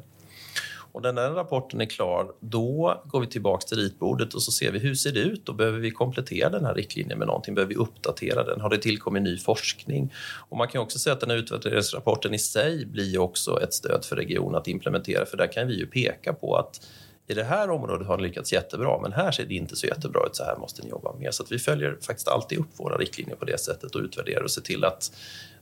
Och 0.94 1.02
när 1.02 1.14
den 1.14 1.36
rapporten 1.36 1.82
är 1.82 1.86
klar, 1.86 2.32
då 2.40 3.02
går 3.06 3.22
vi 3.22 3.28
tillbaka 3.28 3.68
till 3.68 3.78
ritbordet 3.78 4.34
och 4.34 4.42
så 4.42 4.52
ser 4.52 4.72
vi 4.72 4.80
hur 4.80 4.96
ser 4.96 5.12
det 5.12 5.20
ut 5.20 5.50
och 5.50 5.56
behöver 5.56 5.80
vi 5.80 5.92
komplettera 5.92 6.50
den 6.50 6.66
här 6.66 6.74
riktlinjen 6.74 7.20
med 7.20 7.28
någonting? 7.28 7.56
Behöver 7.56 7.74
vi 7.74 7.80
uppdatera 7.80 8.44
den? 8.44 8.62
Har 8.62 8.70
det 8.70 8.78
tillkommit 8.78 9.24
ny 9.24 9.38
forskning? 9.38 10.14
Och 10.50 10.58
man 10.58 10.68
kan 10.68 10.82
också 10.82 11.00
säga 11.00 11.14
att 11.14 11.20
den 11.20 11.30
här 11.30 11.38
utvärderingsrapporten 11.38 12.34
i 12.34 12.40
sig 12.40 12.86
blir 12.86 13.20
också 13.20 13.62
ett 13.62 13.74
stöd 13.74 14.06
för 14.06 14.16
regionen 14.16 14.56
att 14.56 14.68
implementera, 14.68 15.26
för 15.26 15.38
där 15.38 15.52
kan 15.52 15.68
vi 15.68 15.80
ju 15.80 15.88
peka 15.88 16.34
på 16.34 16.56
att 16.56 16.82
i 17.28 17.34
det 17.34 17.44
här 17.44 17.70
området 17.70 18.08
har 18.08 18.18
ni 18.18 18.24
lyckats 18.24 18.54
jättebra, 18.54 19.00
men 19.02 19.14
här 19.14 19.32
ser 19.32 19.46
det 19.46 19.54
inte 19.54 19.76
så 19.76 19.88
jättebra 19.88 20.26
ut, 20.26 20.36
så 20.36 20.44
här 20.44 20.58
måste 20.58 20.82
ni 20.84 20.90
jobba 20.90 21.14
mer. 21.14 21.32
Så 21.32 21.46
vi 21.50 21.60
följer 21.60 21.98
faktiskt 22.02 22.28
alltid 22.28 22.60
upp 22.60 22.80
våra 22.80 22.98
riktlinjer 22.98 23.36
på 23.36 23.46
det 23.46 23.60
sättet 23.60 23.96
och 23.96 24.02
utvärderar 24.02 24.44
och 24.44 24.52
ser 24.52 24.62
till 24.62 24.84
att 24.84 25.12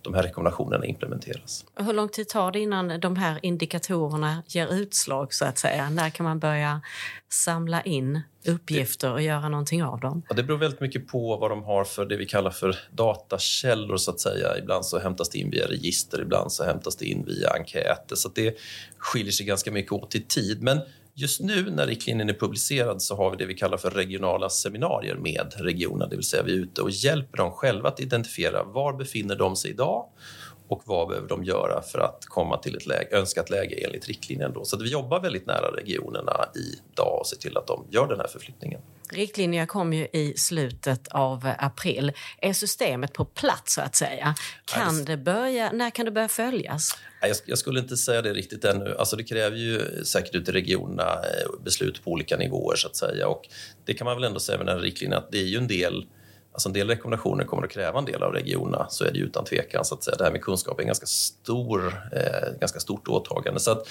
de 0.01 0.13
här 0.13 0.23
rekommendationerna 0.23 0.85
implementeras. 0.85 1.65
Hur 1.75 1.93
lång 1.93 2.09
tid 2.09 2.29
tar 2.29 2.51
det 2.51 2.59
innan 2.59 2.99
de 2.99 3.15
här 3.15 3.39
indikatorerna 3.41 4.43
ger 4.47 4.67
utslag? 4.73 5.33
så 5.33 5.45
att 5.45 5.57
säga? 5.57 5.89
När 5.89 6.09
kan 6.09 6.23
man 6.23 6.39
börja 6.39 6.81
samla 7.29 7.81
in 7.81 8.21
uppgifter 8.47 9.11
och 9.11 9.21
göra 9.21 9.49
någonting 9.49 9.83
av 9.83 9.99
dem? 9.99 10.23
Ja, 10.29 10.35
det 10.35 10.43
beror 10.43 10.57
väldigt 10.57 10.81
mycket 10.81 11.07
på 11.07 11.37
vad 11.37 11.51
de 11.51 11.63
har 11.63 11.83
för 11.83 12.05
det 12.05 12.17
vi 12.17 12.25
kallar 12.25 12.51
för 12.51 12.75
datakällor. 12.91 13.97
så 13.97 14.11
att 14.11 14.19
säga. 14.19 14.57
Ibland 14.57 14.85
så 14.85 14.99
hämtas 14.99 15.29
det 15.29 15.37
in 15.37 15.49
via 15.49 15.67
register, 15.67 16.21
ibland 16.21 16.51
så 16.51 16.63
hämtas 16.63 16.95
det 16.95 17.05
in 17.05 17.25
via 17.25 17.49
enkäter. 17.49 18.15
Så 18.15 18.29
det 18.35 18.57
skiljer 18.97 19.31
sig 19.31 19.45
ganska 19.45 19.71
mycket 19.71 19.91
åt 19.91 20.15
i 20.15 20.21
tid. 20.21 20.61
Men 20.61 20.81
Just 21.13 21.41
nu 21.41 21.71
när 21.71 21.87
riktlinjen 21.87 22.29
är 22.29 22.33
publicerad 22.33 23.01
så 23.01 23.15
har 23.15 23.31
vi 23.31 23.37
det 23.37 23.45
vi 23.45 23.53
kallar 23.53 23.77
för 23.77 23.91
regionala 23.91 24.49
seminarier 24.49 25.15
med 25.15 25.53
regionerna, 25.57 26.07
det 26.07 26.15
vill 26.15 26.25
säga 26.25 26.43
vi 26.43 26.51
är 26.51 26.57
ute 26.57 26.81
och 26.81 26.89
hjälper 26.89 27.37
dem 27.37 27.51
själva 27.51 27.89
att 27.89 27.99
identifiera 27.99 28.63
var 28.63 28.93
befinner 28.93 29.35
de 29.35 29.55
sig 29.55 29.71
idag 29.71 30.05
och 30.67 30.81
vad 30.85 31.07
behöver 31.07 31.27
de 31.27 31.43
göra 31.43 31.81
för 31.81 31.99
att 31.99 32.25
komma 32.25 32.57
till 32.57 32.75
ett 32.75 32.85
läge, 32.85 33.17
önskat 33.17 33.49
läge 33.49 33.85
enligt 33.85 34.07
riktlinjen. 34.07 34.53
Då. 34.53 34.65
Så 34.65 34.75
att 34.75 34.81
vi 34.81 34.89
jobbar 34.89 35.19
väldigt 35.19 35.45
nära 35.45 35.71
regionerna 35.77 36.33
idag 36.55 37.19
och 37.19 37.27
ser 37.27 37.37
till 37.37 37.57
att 37.57 37.67
de 37.67 37.85
gör 37.89 38.07
den 38.07 38.19
här 38.19 38.27
förflyttningen. 38.27 38.81
Riktlinjerna 39.11 39.67
kom 39.67 39.93
ju 39.93 40.07
i 40.13 40.33
slutet 40.37 41.07
av 41.07 41.53
april. 41.57 42.11
Är 42.41 42.53
systemet 42.53 43.13
på 43.13 43.25
plats 43.25 43.73
så 43.73 43.81
att 43.81 43.95
säga? 43.95 44.35
Kan 44.65 45.05
det 45.05 45.17
börja, 45.17 45.71
när 45.71 45.89
kan 45.89 46.05
det 46.05 46.11
börja 46.11 46.27
följas? 46.27 46.97
Jag, 47.45 47.57
skulle 47.57 47.79
inte 47.79 47.97
säga 47.97 48.21
det 48.21 48.33
riktigt 48.33 48.65
ännu. 48.65 48.95
Alltså 48.99 49.15
det 49.15 49.23
kräver 49.23 49.57
ju 49.57 50.05
säkert 50.05 50.35
ute 50.35 50.51
i 50.51 50.53
regionerna 50.53 51.03
eh, 51.03 51.63
beslut 51.63 52.03
på 52.03 52.11
olika 52.11 52.37
nivåer 52.37 52.75
så 52.75 52.87
att 52.87 52.95
säga. 52.95 53.27
Och 53.27 53.49
det 53.85 53.93
kan 53.93 54.05
man 54.05 54.15
väl 54.15 54.23
ändå 54.23 54.39
säga 54.39 54.57
med 54.57 54.67
den 54.67 54.75
här 54.75 54.83
riktlinjen 54.83 55.17
att 55.17 55.31
det 55.31 55.37
är 55.37 55.45
ju 55.45 55.57
en 55.57 55.67
del 55.67 56.05
Alltså 56.53 56.69
en 56.69 56.73
del 56.73 56.87
rekommendationer 56.87 57.43
kommer 57.43 57.63
att 57.63 57.71
kräva 57.71 57.99
en 57.99 58.05
del 58.05 58.23
av 58.23 58.33
regionerna, 58.33 58.85
så 58.89 59.05
är 59.05 59.11
det 59.11 59.19
utan 59.19 59.45
tvekan. 59.45 59.85
Så 59.85 59.95
att 59.95 60.03
säga. 60.03 60.17
Det 60.17 60.23
här 60.23 60.31
med 60.31 60.41
kunskap 60.41 60.77
är 60.77 60.81
en 60.81 60.87
ganska, 60.87 61.05
stor, 61.05 61.87
eh, 62.11 62.59
ganska 62.59 62.79
stort 62.79 63.07
åtagande. 63.07 63.59
Så 63.59 63.71
att 63.71 63.87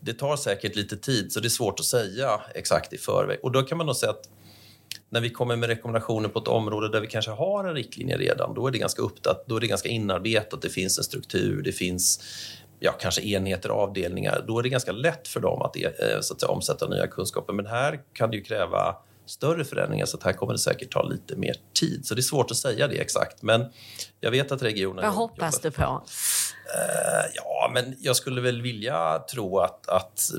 det 0.00 0.12
tar 0.12 0.36
säkert 0.36 0.76
lite 0.76 0.96
tid, 0.96 1.32
så 1.32 1.40
det 1.40 1.46
är 1.46 1.50
svårt 1.50 1.80
att 1.80 1.86
säga 1.86 2.40
exakt 2.54 2.92
i 2.92 2.98
förväg. 2.98 3.38
Och 3.42 3.52
då 3.52 3.62
kan 3.62 3.78
man 3.78 3.86
nog 3.86 3.96
säga 3.96 4.10
att 4.10 4.28
när 5.12 5.20
vi 5.20 5.30
kommer 5.30 5.56
med 5.56 5.68
rekommendationer 5.68 6.28
på 6.28 6.38
ett 6.38 6.48
område 6.48 6.88
där 6.88 7.00
vi 7.00 7.06
kanske 7.06 7.30
har 7.30 7.64
en 7.64 7.74
riktlinje 7.74 8.18
redan, 8.18 8.54
då 8.54 8.66
är 8.66 8.70
det 8.70 8.78
ganska 8.78 9.02
uppdatt, 9.02 9.44
då 9.46 9.56
är 9.56 9.60
det 9.60 9.66
ganska 9.66 9.88
inarbetat, 9.88 10.62
det 10.62 10.68
finns 10.68 10.98
en 10.98 11.04
struktur, 11.04 11.62
det 11.62 11.72
finns 11.72 12.20
ja, 12.80 12.92
kanske 12.92 13.22
enheter 13.22 13.70
och 13.70 13.82
avdelningar. 13.82 14.44
Då 14.46 14.58
är 14.58 14.62
det 14.62 14.68
ganska 14.68 14.92
lätt 14.92 15.28
för 15.28 15.40
dem 15.40 15.62
att, 15.62 15.76
eh, 15.76 15.90
så 16.20 16.34
att 16.34 16.40
säga, 16.40 16.50
omsätta 16.50 16.88
nya 16.88 17.06
kunskaper. 17.06 17.52
Men 17.52 17.66
här 17.66 18.00
kan 18.12 18.30
det 18.30 18.36
ju 18.36 18.42
kräva 18.42 18.96
större 19.26 19.64
förändringar 19.64 20.06
så 20.06 20.16
att 20.16 20.22
här 20.22 20.32
kommer 20.32 20.52
det 20.52 20.58
säkert 20.58 20.92
ta 20.92 21.02
lite 21.02 21.36
mer 21.36 21.54
tid. 21.80 22.06
Så 22.06 22.14
det 22.14 22.20
är 22.20 22.22
svårt 22.22 22.50
att 22.50 22.56
säga 22.56 22.88
det 22.88 23.00
exakt. 23.00 23.42
Men 23.42 23.64
jag 24.20 24.30
vet 24.30 24.52
att 24.52 24.62
regionen... 24.62 25.04
Vad 25.04 25.14
hoppas 25.14 25.60
du 25.60 25.70
på? 25.70 26.02
Uh, 26.64 27.30
ja, 27.34 27.70
men 27.74 27.96
jag 28.00 28.16
skulle 28.16 28.40
väl 28.40 28.62
vilja 28.62 29.18
tro 29.18 29.58
att, 29.58 29.88
att 29.88 30.30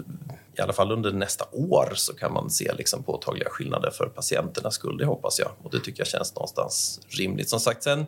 i 0.57 0.61
alla 0.61 0.73
fall 0.73 0.91
under 0.91 1.11
nästa 1.11 1.45
år 1.51 1.91
så 1.95 2.13
kan 2.13 2.33
man 2.33 2.49
se 2.49 2.73
liksom 2.73 3.03
påtagliga 3.03 3.49
skillnader 3.49 3.91
för 3.91 4.05
patienternas 4.05 4.73
skull. 4.75 4.97
Det 4.97 5.05
hoppas 5.05 5.39
jag 5.39 5.51
och 5.63 5.71
det 5.71 5.79
tycker 5.79 5.99
jag 5.99 6.07
känns 6.07 6.35
någonstans 6.35 6.99
rimligt. 7.07 7.49
Som 7.49 7.59
sagt, 7.59 7.83
sen 7.83 8.05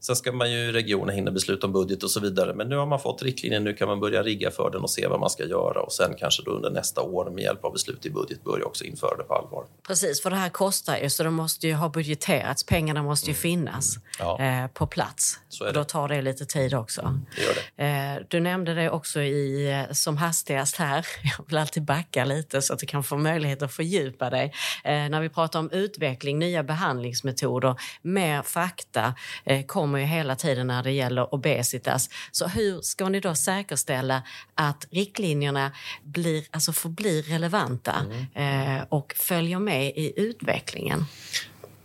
Sen 0.00 0.16
ska 0.16 0.32
man 0.32 0.52
ju 0.52 0.72
regionen 0.72 1.14
hinna 1.14 1.30
besluta 1.30 1.66
om 1.66 1.72
budget 1.72 2.02
och 2.02 2.10
så 2.10 2.20
vidare. 2.20 2.54
Men 2.54 2.68
nu 2.68 2.76
har 2.76 2.86
man 2.86 3.00
fått 3.00 3.22
riktlinjer, 3.22 3.60
nu 3.60 3.72
kan 3.72 3.88
man 3.88 4.00
börja 4.00 4.22
rigga 4.22 4.50
för 4.50 4.70
den 4.70 4.82
och 4.82 4.90
se 4.90 5.06
vad 5.06 5.20
man 5.20 5.30
ska 5.30 5.44
göra 5.44 5.80
och 5.80 5.92
sen 5.92 6.14
kanske 6.18 6.42
då 6.42 6.50
under 6.50 6.70
nästa 6.70 7.02
år 7.02 7.30
med 7.30 7.44
hjälp 7.44 7.64
av 7.64 7.72
beslut 7.72 8.06
i 8.06 8.10
budget 8.10 8.44
börja 8.44 8.64
också 8.64 8.84
införa 8.84 9.16
det 9.16 9.24
på 9.24 9.34
allvar. 9.34 9.64
Precis, 9.86 10.22
för 10.22 10.30
det 10.30 10.36
här 10.36 10.48
kostar 10.48 10.96
ju 10.96 11.10
så 11.10 11.22
det 11.22 11.30
måste 11.30 11.66
ju 11.66 11.74
ha 11.74 11.88
budgeterats. 11.88 12.64
Pengarna 12.64 13.02
måste 13.02 13.26
ju 13.26 13.32
mm. 13.32 13.40
finnas 13.40 13.98
ja. 14.18 14.40
eh, 14.40 14.66
på 14.66 14.86
plats. 14.86 15.40
Och 15.60 15.72
då 15.72 15.84
tar 15.84 16.08
det 16.08 16.22
lite 16.22 16.46
tid 16.46 16.74
också. 16.74 17.20
Det 17.36 17.42
gör 17.42 17.54
det. 17.76 17.84
Eh, 17.84 18.26
du 18.28 18.40
nämnde 18.40 18.74
det 18.74 18.90
också 18.90 19.20
i, 19.20 19.72
eh, 19.72 19.92
som 19.92 20.16
hastigast 20.16 20.76
här. 20.76 21.06
Jag 21.38 21.44
vill 21.46 21.58
alltid 21.58 21.82
backa 21.82 22.24
lite 22.24 22.62
så 22.62 22.72
att 22.72 22.78
du 22.78 22.86
kan 22.86 23.04
få 23.04 23.16
möjlighet 23.16 23.62
att 23.62 23.72
fördjupa 23.72 24.30
dig. 24.30 24.52
Eh, 24.84 24.90
när 24.92 25.20
vi 25.20 25.28
pratar 25.28 25.58
om 25.58 25.70
utveckling, 25.70 26.38
nya 26.38 26.62
behandlingsmetoder, 26.62 27.74
mer 28.02 28.42
fakta 28.42 29.14
eh, 29.44 29.66
kommer 29.86 29.96
kommer 29.96 30.06
ju 30.06 30.18
hela 30.18 30.36
tiden 30.36 30.66
när 30.66 30.82
det 30.82 30.92
gäller 30.92 31.34
obesitas. 31.34 32.10
Så 32.32 32.46
hur 32.46 32.80
ska 32.80 33.08
ni 33.08 33.20
då 33.20 33.34
säkerställa 33.34 34.22
att 34.54 34.86
riktlinjerna 34.90 35.72
blir, 36.02 36.44
alltså 36.50 36.72
förblir 36.72 37.22
relevanta 37.22 37.94
mm. 38.34 38.78
eh, 38.78 38.84
och 38.88 39.14
följer 39.16 39.58
med 39.58 39.86
i 39.86 40.12
utvecklingen? 40.16 41.04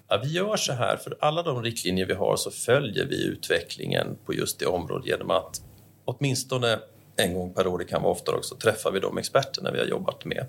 Ja, 0.09 0.21
vi 0.23 0.31
gör 0.31 0.57
så 0.57 0.73
här, 0.73 0.97
för 0.97 1.17
alla 1.21 1.43
de 1.43 1.63
riktlinjer 1.63 2.05
vi 2.05 2.13
har 2.13 2.35
så 2.37 2.51
följer 2.51 3.05
vi 3.05 3.25
utvecklingen 3.25 4.17
på 4.25 4.33
just 4.33 4.59
det 4.59 4.65
området 4.65 5.07
genom 5.07 5.31
att 5.31 5.61
åtminstone 6.05 6.79
en 7.15 7.33
gång 7.33 7.53
per 7.53 7.67
år, 7.67 7.77
det 7.77 7.85
kan 7.85 8.01
vara 8.01 8.11
oftare 8.11 8.35
också, 8.35 8.55
träffar 8.55 8.91
vi 8.91 8.99
de 8.99 9.17
experterna 9.17 9.71
vi 9.71 9.79
har 9.79 9.85
jobbat 9.85 10.25
med. 10.25 10.47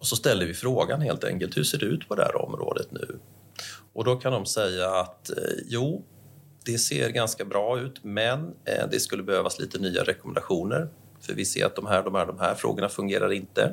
Och 0.00 0.06
så 0.06 0.16
ställer 0.16 0.46
vi 0.46 0.54
frågan 0.54 1.00
helt 1.00 1.24
enkelt, 1.24 1.56
hur 1.56 1.64
ser 1.64 1.78
det 1.78 1.86
ut 1.86 2.08
på 2.08 2.14
det 2.14 2.22
här 2.22 2.36
området 2.36 2.88
nu? 2.90 3.18
Och 3.94 4.04
då 4.04 4.16
kan 4.16 4.32
de 4.32 4.46
säga 4.46 4.90
att 4.90 5.30
eh, 5.30 5.36
jo, 5.66 6.04
det 6.64 6.78
ser 6.78 7.10
ganska 7.10 7.44
bra 7.44 7.80
ut, 7.80 8.04
men 8.04 8.54
eh, 8.64 8.88
det 8.90 9.00
skulle 9.00 9.22
behövas 9.22 9.58
lite 9.58 9.78
nya 9.78 10.02
rekommendationer. 10.02 10.88
För 11.20 11.34
vi 11.34 11.44
ser 11.44 11.66
att 11.66 11.76
de 11.76 11.86
här, 11.86 12.02
de 12.02 12.14
här, 12.14 12.26
de 12.26 12.38
här 12.38 12.54
frågorna 12.54 12.88
fungerar 12.88 13.32
inte. 13.32 13.72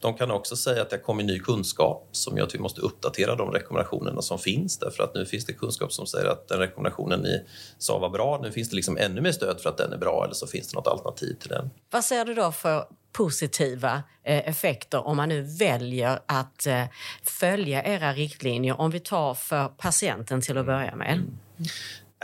De 0.00 0.14
kan 0.14 0.30
också 0.30 0.56
säga 0.56 0.82
att 0.82 0.90
det 0.90 0.98
kommit 0.98 1.26
ny 1.26 1.38
kunskap 1.38 2.08
som 2.12 2.36
gör 2.36 2.44
att 2.44 2.54
vi 2.54 2.58
måste 2.58 2.80
uppdatera 2.80 3.34
de 3.34 3.50
rekommendationerna 3.50 4.22
som 4.22 4.38
finns 4.38 4.78
därför 4.78 5.02
att 5.02 5.14
nu 5.14 5.26
finns 5.26 5.46
det 5.46 5.52
kunskap 5.52 5.92
som 5.92 6.06
säger 6.06 6.26
att 6.26 6.48
den 6.48 6.58
rekommendationen 6.58 7.20
ni 7.20 7.44
sa 7.78 7.98
var 7.98 8.10
bra, 8.10 8.40
nu 8.42 8.52
finns 8.52 8.70
det 8.70 8.76
liksom 8.76 8.96
ännu 8.96 9.20
mer 9.20 9.32
stöd 9.32 9.60
för 9.60 9.70
att 9.70 9.76
den 9.76 9.92
är 9.92 9.98
bra 9.98 10.24
eller 10.24 10.34
så 10.34 10.46
finns 10.46 10.68
det 10.68 10.76
något 10.76 10.86
alternativ 10.86 11.34
till 11.34 11.48
den. 11.48 11.70
Vad 11.90 12.04
ser 12.04 12.24
du 12.24 12.34
då 12.34 12.52
för 12.52 12.84
positiva 13.12 14.02
eh, 14.24 14.48
effekter 14.48 15.06
om 15.06 15.16
man 15.16 15.28
nu 15.28 15.42
väljer 15.42 16.18
att 16.26 16.66
eh, 16.66 16.84
följa 17.22 17.84
era 17.84 18.12
riktlinjer 18.12 18.80
om 18.80 18.90
vi 18.90 19.00
tar 19.00 19.34
för 19.34 19.68
patienten 19.68 20.40
till 20.40 20.58
att 20.58 20.66
börja 20.66 20.96
med? 20.96 21.12
Mm. 21.12 21.38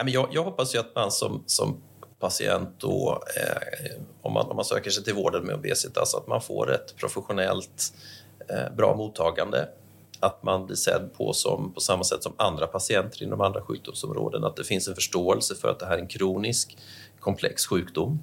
Jag, 0.07 0.29
jag 0.33 0.45
hoppas 0.45 0.75
ju 0.75 0.79
att 0.79 0.95
man 0.95 1.11
som, 1.11 1.43
som 1.47 1.83
patient 2.19 2.75
då, 2.79 3.23
eh, 3.37 4.01
om, 4.23 4.33
man, 4.33 4.51
om 4.51 4.57
man 4.57 4.65
söker 4.65 4.91
sig 4.91 5.05
till 5.05 5.15
vården 5.15 5.45
med 5.45 5.55
obesitas, 5.55 6.15
att 6.15 6.27
man 6.27 6.43
får 6.43 6.73
ett 6.75 6.97
professionellt 6.97 7.95
eh, 8.49 8.75
bra 8.77 8.97
mottagande. 8.97 9.69
Att 10.21 10.43
man 10.43 10.67
blir 10.67 10.77
sedd 10.77 11.11
på 11.17 11.33
som, 11.33 11.73
på 11.75 11.81
samma 11.81 12.05
sätt 12.05 12.23
som 12.23 12.33
andra 12.37 12.67
patienter 12.67 13.23
inom 13.23 13.41
andra 13.41 13.63
sjukdomsområden. 13.63 14.45
Att 14.45 14.57
det 14.57 14.65
finns 14.65 14.89
en 14.89 14.95
förståelse 14.95 15.55
för 15.55 15.69
att 15.69 15.79
det 15.79 15.87
här 15.87 15.95
är 15.95 15.99
en 15.99 16.09
kronisk 16.09 16.79
komplex 17.21 17.67
sjukdom. 17.67 18.19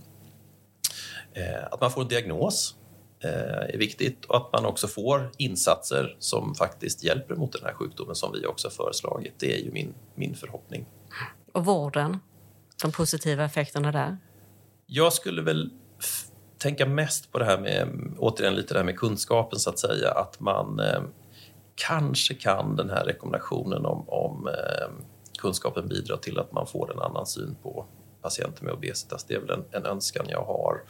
Eh, 1.34 1.66
att 1.72 1.82
man 1.82 1.92
får 1.92 2.02
en 2.02 2.08
diagnos 2.08 2.76
är 3.20 3.78
viktigt 3.78 4.26
och 4.26 4.38
att 4.38 4.54
man 4.54 4.66
också 4.66 4.88
får 4.88 5.32
insatser 5.38 6.16
som 6.20 6.56
faktiskt 6.56 7.04
hjälper 7.04 7.36
mot 7.36 7.54
den 7.54 7.64
här 7.64 7.74
sjukdomen 7.74 8.16
som 8.16 8.32
vi 8.32 8.46
också 8.46 8.70
föreslagit. 8.70 9.34
Det 9.40 9.60
är 9.60 9.64
ju 9.64 9.72
min, 9.72 9.94
min 10.16 10.36
förhoppning. 10.36 10.86
Och 11.52 11.66
vården? 11.66 12.20
De 12.82 12.92
positiva 12.92 13.46
effekterna 13.46 13.92
där? 13.92 14.18
Jag 14.86 15.14
skulle 15.14 15.42
väl 15.42 15.70
tänka 16.58 16.86
mest 16.86 17.32
på 17.32 17.40
det 17.40 17.46
här 17.46 17.60
med, 17.60 17.88
återigen 18.18 18.56
lite 18.56 18.74
det 18.74 18.80
här 18.80 18.86
med 18.86 19.00
kunskapen 19.00 19.60
så 19.60 19.70
att 19.70 19.80
säga, 19.80 20.12
att 20.12 20.40
man 20.40 20.80
eh, 20.80 21.02
kanske 21.76 22.34
kan 22.34 22.76
den 22.76 22.90
här 22.90 23.06
rekommendationen 23.06 23.86
om, 23.86 24.10
om 24.10 24.48
eh, 24.48 25.06
kunskapen 25.40 25.88
bidra 25.88 26.18
till 26.18 26.40
att 26.40 26.52
man 26.52 26.68
får 26.68 26.94
en 26.94 27.00
annan 27.00 27.26
syn 27.26 27.56
på 27.64 27.86
patienter 28.26 28.64
med 28.64 28.74
obesitas. 28.74 29.24
Det 29.24 29.34
är 29.34 29.40
väl 29.40 29.50
en, 29.50 29.66
en 29.72 29.86
önskan 29.86 30.26
jag 30.30 30.44
har. 30.44 30.84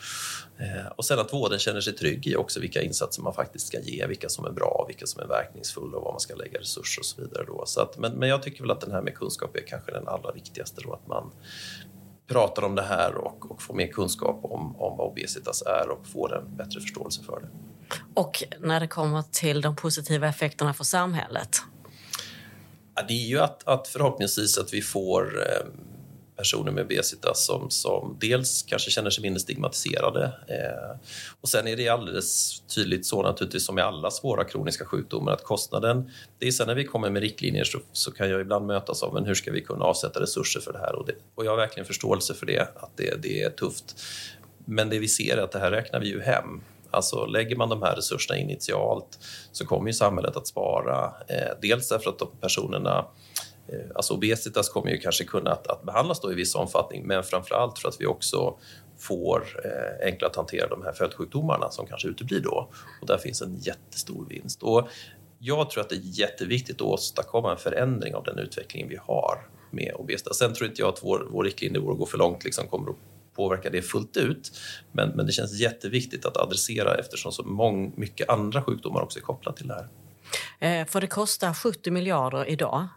Eh, 0.57 0.87
och 0.95 1.05
sen 1.05 1.19
att 1.19 1.33
vården 1.33 1.59
känner 1.59 1.81
sig 1.81 1.93
trygg 1.93 2.27
i 2.27 2.35
också 2.35 2.59
vilka 2.59 2.81
insatser 2.81 3.21
man 3.21 3.33
faktiskt 3.33 3.67
ska 3.67 3.79
ge, 3.79 4.07
vilka 4.07 4.29
som 4.29 4.45
är 4.45 4.51
bra, 4.51 4.85
vilka 4.87 5.05
som 5.05 5.21
är 5.21 5.27
verkningsfulla 5.27 5.97
och 5.97 6.03
var 6.03 6.11
man 6.11 6.19
ska 6.19 6.35
lägga 6.35 6.59
resurser 6.59 7.01
och 7.01 7.05
så 7.05 7.21
vidare. 7.21 7.43
Då. 7.47 7.63
Så 7.65 7.81
att, 7.81 7.97
men, 7.97 8.11
men 8.11 8.29
jag 8.29 8.43
tycker 8.43 8.61
väl 8.61 8.71
att 8.71 8.81
den 8.81 8.91
här 8.91 9.01
med 9.01 9.15
kunskap 9.15 9.55
är 9.55 9.67
kanske 9.67 9.91
den 9.91 10.07
allra 10.07 10.31
viktigaste 10.31 10.81
då, 10.83 10.93
att 10.93 11.07
man 11.07 11.31
pratar 12.27 12.63
om 12.63 12.75
det 12.75 12.81
här 12.81 13.15
och, 13.15 13.51
och 13.51 13.61
får 13.61 13.73
mer 13.73 13.87
kunskap 13.87 14.39
om, 14.43 14.75
om 14.75 14.97
vad 14.97 15.07
obesitas 15.07 15.61
är 15.61 15.89
och 15.89 16.07
får 16.07 16.35
en 16.35 16.55
bättre 16.57 16.79
förståelse 16.81 17.23
för 17.23 17.39
det. 17.41 17.47
Och 18.13 18.43
när 18.59 18.79
det 18.79 18.87
kommer 18.87 19.21
till 19.21 19.61
de 19.61 19.75
positiva 19.75 20.27
effekterna 20.27 20.73
för 20.73 20.83
samhället? 20.83 21.57
Ja, 22.95 23.03
det 23.07 23.13
är 23.13 23.27
ju 23.27 23.39
att, 23.39 23.67
att 23.67 23.87
förhoppningsvis 23.87 24.57
att 24.57 24.73
vi 24.73 24.81
får 24.81 25.23
eh, 25.41 25.65
personer 26.37 26.71
med 26.71 26.83
obesitas 26.83 27.45
som, 27.45 27.69
som 27.69 28.17
dels 28.21 28.63
kanske 28.63 28.91
känner 28.91 29.09
sig 29.09 29.21
mindre 29.21 29.39
stigmatiserade. 29.39 30.23
Eh, 30.47 30.99
och 31.41 31.49
sen 31.49 31.67
är 31.67 31.75
det 31.75 31.89
alldeles 31.89 32.61
tydligt 32.75 33.05
så 33.05 33.21
naturligtvis 33.21 33.65
som 33.65 33.75
med 33.75 33.83
alla 33.83 34.11
svåra 34.11 34.43
kroniska 34.43 34.85
sjukdomar 34.85 35.31
att 35.31 35.43
kostnaden, 35.43 36.11
det 36.39 36.47
är 36.47 36.51
sen 36.51 36.67
när 36.67 36.75
vi 36.75 36.83
kommer 36.83 37.09
med 37.09 37.21
riktlinjer 37.21 37.63
så, 37.63 37.79
så 37.91 38.11
kan 38.11 38.29
jag 38.29 38.41
ibland 38.41 38.65
mötas 38.67 39.03
av 39.03 39.13
men 39.13 39.25
hur 39.25 39.35
ska 39.35 39.51
vi 39.51 39.61
kunna 39.61 39.85
avsätta 39.85 40.21
resurser 40.21 40.59
för 40.59 40.73
det 40.73 40.79
här 40.79 40.95
och, 40.95 41.05
det, 41.05 41.13
och 41.35 41.45
jag 41.45 41.51
har 41.51 41.57
verkligen 41.57 41.85
förståelse 41.85 42.33
för 42.33 42.45
det, 42.45 42.59
att 42.59 42.91
det, 42.95 43.21
det 43.21 43.41
är 43.41 43.49
tufft. 43.49 44.03
Men 44.65 44.89
det 44.89 44.99
vi 44.99 45.07
ser 45.07 45.37
är 45.37 45.41
att 45.41 45.51
det 45.51 45.59
här 45.59 45.71
räknar 45.71 45.99
vi 45.99 46.07
ju 46.07 46.21
hem. 46.21 46.61
Alltså 46.91 47.25
lägger 47.25 47.55
man 47.55 47.69
de 47.69 47.81
här 47.81 47.95
resurserna 47.95 48.39
initialt 48.39 49.19
så 49.51 49.65
kommer 49.65 49.87
ju 49.87 49.93
samhället 49.93 50.37
att 50.37 50.47
spara. 50.47 51.13
Eh, 51.27 51.57
dels 51.61 51.89
därför 51.89 52.09
att 52.09 52.19
de 52.19 52.27
personerna 52.41 53.05
Eh, 53.67 53.79
alltså 53.95 54.13
obesitas 54.13 54.69
kommer 54.69 54.91
ju 54.91 54.97
kanske 54.97 55.23
kunna 55.23 55.51
att, 55.51 55.67
att 55.67 55.83
behandlas 55.83 56.19
då 56.19 56.31
i 56.31 56.35
viss 56.35 56.55
omfattning 56.55 57.07
men 57.07 57.23
framför 57.23 57.55
allt 57.55 57.79
för 57.79 57.89
att 57.89 58.01
vi 58.01 58.05
också 58.05 58.57
får 58.97 59.61
eh, 59.65 60.07
enklare 60.07 60.29
att 60.29 60.35
hantera 60.35 60.67
de 60.67 60.83
här 60.83 60.93
följdsjukdomarna 60.93 61.71
som 61.71 61.87
kanske 61.87 62.07
uteblir 62.07 62.39
då. 62.39 62.69
Och 63.01 63.07
där 63.07 63.17
finns 63.17 63.41
en 63.41 63.55
jättestor 63.55 64.25
vinst. 64.29 64.63
Och 64.63 64.89
jag 65.39 65.69
tror 65.69 65.83
att 65.83 65.89
det 65.89 65.95
är 65.95 66.19
jätteviktigt 66.19 66.75
att 66.75 66.81
åstadkomma 66.81 67.51
en 67.51 67.57
förändring 67.57 68.15
av 68.15 68.23
den 68.23 68.39
utvecklingen 68.39 68.89
vi 68.89 68.97
har 69.01 69.47
med 69.71 69.93
obesitas. 69.95 70.37
Sen 70.37 70.53
tror 70.53 70.69
inte 70.69 70.81
jag 70.81 70.89
att 70.89 71.03
vår, 71.03 71.27
vår 71.31 71.43
riktlinje, 71.43 71.79
vår 71.79 71.93
gå 71.93 72.05
för 72.05 72.17
långt, 72.17 72.43
liksom 72.43 72.67
kommer 72.67 72.89
att 72.89 72.97
påverka 73.35 73.69
det 73.69 73.81
fullt 73.81 74.17
ut. 74.17 74.51
Men, 74.91 75.09
men 75.09 75.25
det 75.25 75.31
känns 75.31 75.59
jätteviktigt 75.59 76.25
att 76.25 76.37
adressera 76.37 76.95
eftersom 76.95 77.31
så 77.31 77.43
mång, 77.43 77.93
mycket 77.97 78.29
andra 78.29 78.63
sjukdomar 78.63 79.01
också 79.01 79.19
är 79.19 79.23
kopplat 79.23 79.57
till 79.57 79.67
det 79.67 79.73
här. 79.73 79.87
Eh, 80.59 80.87
för 80.87 81.01
det 81.01 81.07
kostar 81.07 81.53
70 81.53 81.91
miljarder 81.91 82.49
idag 82.49 82.87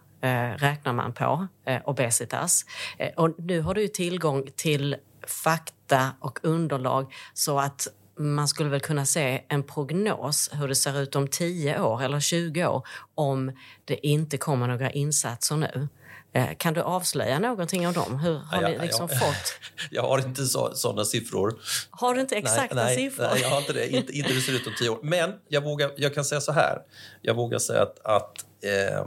räknar 0.56 0.92
man 0.92 1.12
på, 1.12 1.46
eh, 1.66 1.80
obesitas. 1.84 2.64
Eh, 2.98 3.10
och 3.16 3.34
nu 3.38 3.60
har 3.60 3.74
du 3.74 3.88
tillgång 3.88 4.44
till 4.56 4.96
fakta 5.26 6.10
och 6.20 6.38
underlag 6.42 7.12
så 7.34 7.58
att 7.58 7.88
man 8.18 8.48
skulle 8.48 8.70
väl 8.70 8.80
kunna 8.80 9.06
se 9.06 9.42
en 9.48 9.62
prognos 9.62 10.50
hur 10.52 10.68
det 10.68 10.74
ser 10.74 11.00
ut 11.00 11.16
om 11.16 11.28
10 11.28 11.80
år 11.80 12.02
eller 12.02 12.20
20 12.20 12.66
år 12.66 12.86
om 13.14 13.52
det 13.84 14.06
inte 14.06 14.38
kommer 14.38 14.66
några 14.66 14.90
insatser 14.90 15.56
nu. 15.56 15.88
Eh, 16.32 16.48
kan 16.56 16.74
du 16.74 16.80
avslöja 16.80 17.38
någonting 17.38 17.86
av 17.86 17.92
dem? 17.92 18.18
Hur 18.18 18.34
har 18.34 18.62
ja, 18.62 18.68
ni 18.68 18.78
liksom 18.78 19.08
ja, 19.10 19.18
fått? 19.26 19.60
Jag 19.90 20.02
har 20.02 20.18
inte 20.18 20.46
sådana 20.74 21.04
siffror. 21.04 21.58
Har 21.90 22.14
du 22.14 22.20
inte 22.20 22.36
exakta 22.36 22.74
nej, 22.74 22.96
siffror? 22.96 23.28
Nej, 23.32 23.42
jag 23.42 23.48
har 23.48 23.58
inte 23.58 23.72
det. 23.72 23.88
Inte, 23.88 24.12
inte 24.12 24.32
det 24.32 24.40
ser 24.40 24.52
ut 24.52 24.66
om 24.66 24.72
tio 24.78 24.88
år. 24.88 24.98
Men 25.02 25.32
jag, 25.48 25.64
vågar, 25.64 25.90
jag 25.96 26.14
kan 26.14 26.24
säga 26.24 26.40
så 26.40 26.52
här. 26.52 26.78
Jag 27.22 27.34
vågar 27.34 27.58
säga 27.58 27.82
att, 27.82 27.98
att 28.04 28.44
eh, 28.64 29.04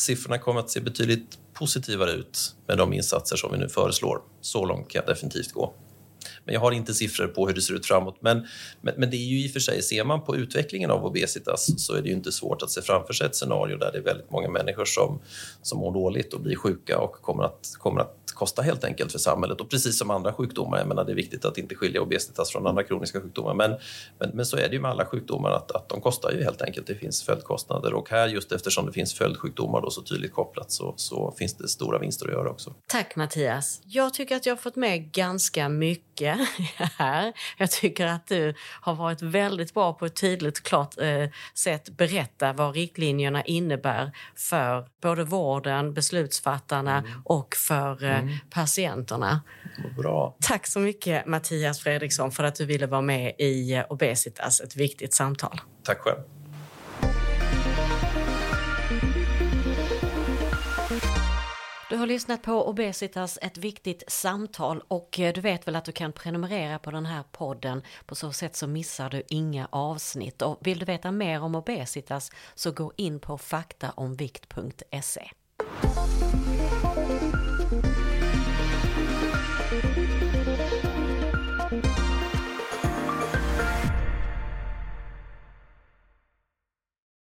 siffrorna 0.00 0.38
kommer 0.38 0.60
att 0.60 0.70
se 0.70 0.80
betydligt 0.80 1.38
positivare 1.52 2.10
ut 2.10 2.54
med 2.66 2.78
de 2.78 2.92
insatser 2.92 3.36
som 3.36 3.52
vi 3.52 3.58
nu 3.58 3.68
föreslår. 3.68 4.22
Så 4.40 4.64
långt 4.64 4.88
kan 4.88 5.02
jag 5.06 5.14
definitivt 5.14 5.52
gå. 5.52 5.74
Men 6.44 6.54
jag 6.54 6.60
har 6.60 6.72
inte 6.72 6.94
siffror 6.94 7.26
på 7.26 7.46
hur 7.46 7.54
det 7.54 7.60
ser 7.60 7.74
ut 7.74 7.86
framåt. 7.86 8.16
Men, 8.20 8.46
men, 8.80 8.94
men, 8.96 9.10
det 9.10 9.16
är 9.16 9.26
ju 9.26 9.44
i 9.44 9.48
och 9.48 9.52
för 9.52 9.60
sig, 9.60 9.82
ser 9.82 10.04
man 10.04 10.24
på 10.24 10.36
utvecklingen 10.36 10.90
av 10.90 11.04
obesitas 11.04 11.86
så 11.86 11.94
är 11.94 12.02
det 12.02 12.08
ju 12.08 12.14
inte 12.14 12.32
svårt 12.32 12.62
att 12.62 12.70
se 12.70 12.82
framför 12.82 13.12
sig 13.12 13.26
ett 13.26 13.36
scenario 13.36 13.76
där 13.76 13.92
det 13.92 13.98
är 13.98 14.02
väldigt 14.02 14.30
många 14.30 14.48
människor 14.48 14.84
som, 14.84 15.20
som 15.62 15.78
mår 15.78 15.92
dåligt 15.92 16.34
och 16.34 16.40
blir 16.40 16.56
sjuka 16.56 16.98
och 16.98 17.12
kommer 17.12 17.44
att, 17.44 17.74
kommer 17.78 18.00
att 18.00 18.20
kosta 18.34 18.62
helt 18.62 18.84
enkelt 18.84 19.12
för 19.12 19.18
samhället. 19.18 19.60
Och 19.60 19.70
precis 19.70 19.98
som 19.98 20.10
andra 20.10 20.32
sjukdomar, 20.32 20.78
jag 20.78 20.88
menar 20.88 21.04
det 21.04 21.12
är 21.12 21.16
viktigt 21.16 21.44
att 21.44 21.58
inte 21.58 21.74
skilja 21.74 22.00
obesitas 22.00 22.50
från 22.50 22.66
andra 22.66 22.82
kroniska 22.82 23.20
sjukdomar. 23.20 23.54
Men, 23.54 23.70
men, 24.18 24.30
men 24.34 24.46
så 24.46 24.56
är 24.56 24.68
det 24.68 24.74
ju 24.74 24.80
med 24.80 24.90
alla 24.90 25.06
sjukdomar 25.06 25.50
att, 25.50 25.70
att 25.70 25.88
de 25.88 26.00
kostar 26.00 26.32
ju 26.32 26.42
helt 26.42 26.62
enkelt. 26.62 26.86
Det 26.86 26.94
finns 26.94 27.22
följdkostnader 27.22 27.94
och 27.94 28.10
här 28.10 28.28
just 28.28 28.52
eftersom 28.52 28.86
det 28.86 28.92
finns 28.92 29.14
följdsjukdomar 29.14 29.80
då 29.80 29.90
så 29.90 30.02
tydligt 30.02 30.32
kopplat 30.32 30.72
så, 30.72 30.94
så 30.96 31.34
finns 31.38 31.54
det 31.54 31.68
stora 31.68 31.98
vinster 31.98 32.26
att 32.26 32.32
göra 32.32 32.50
också. 32.50 32.74
Tack 32.86 33.16
Mattias. 33.16 33.80
Jag 33.84 34.14
tycker 34.14 34.36
att 34.36 34.46
jag 34.46 34.52
har 34.52 34.60
fått 34.60 34.76
med 34.76 35.12
ganska 35.12 35.68
mycket 35.68 36.19
här. 36.96 37.32
Jag 37.56 37.70
tycker 37.70 38.06
att 38.06 38.26
du 38.26 38.54
har 38.80 38.94
varit 38.94 39.22
väldigt 39.22 39.74
bra 39.74 39.92
på 39.92 40.06
ett 40.06 40.16
tydligt 40.16 40.58
och 40.58 40.64
klart 40.64 40.98
eh, 40.98 41.24
sätt 41.54 41.88
berätta 41.88 42.52
vad 42.52 42.74
riktlinjerna 42.74 43.44
innebär 43.44 44.12
för 44.36 44.88
både 45.02 45.24
vården, 45.24 45.94
beslutsfattarna 45.94 46.98
mm. 46.98 47.22
och 47.24 47.54
för 47.56 48.04
eh, 48.04 48.18
mm. 48.18 48.36
patienterna. 48.50 49.40
Bra. 49.96 50.36
Tack 50.40 50.66
så 50.66 50.78
mycket 50.78 51.26
Mattias 51.26 51.80
Fredriksson 51.80 52.32
för 52.32 52.44
att 52.44 52.54
du 52.54 52.64
ville 52.64 52.86
vara 52.86 53.02
med 53.02 53.34
i 53.38 53.74
eh, 53.74 53.84
Obesitas, 53.88 54.60
ett 54.60 54.76
viktigt 54.76 55.14
samtal. 55.14 55.60
Tack 55.84 55.98
själv. 55.98 56.39
Du 61.90 61.96
har 61.96 62.06
lyssnat 62.06 62.42
på 62.42 62.68
Obesitas, 62.68 63.38
ett 63.42 63.58
viktigt 63.58 64.02
samtal 64.08 64.82
och 64.88 65.20
eh, 65.20 65.32
du 65.32 65.40
vet 65.40 65.66
väl 65.66 65.76
att 65.76 65.84
du 65.84 65.92
kan 65.92 66.12
prenumerera 66.12 66.78
på 66.78 66.90
den 66.90 67.06
här 67.06 67.24
podden. 67.32 67.82
På 68.06 68.14
så 68.14 68.32
sätt 68.32 68.56
så 68.56 68.66
missar 68.66 69.10
du 69.10 69.22
inga 69.28 69.68
avsnitt 69.70 70.42
och 70.42 70.58
vill 70.60 70.78
du 70.78 70.84
veta 70.84 71.10
mer 71.10 71.42
om 71.42 71.54
Obesitas 71.54 72.30
så 72.54 72.72
gå 72.72 72.92
in 72.96 73.20
på 73.20 73.38
faktaomvikt.se. 73.38 75.30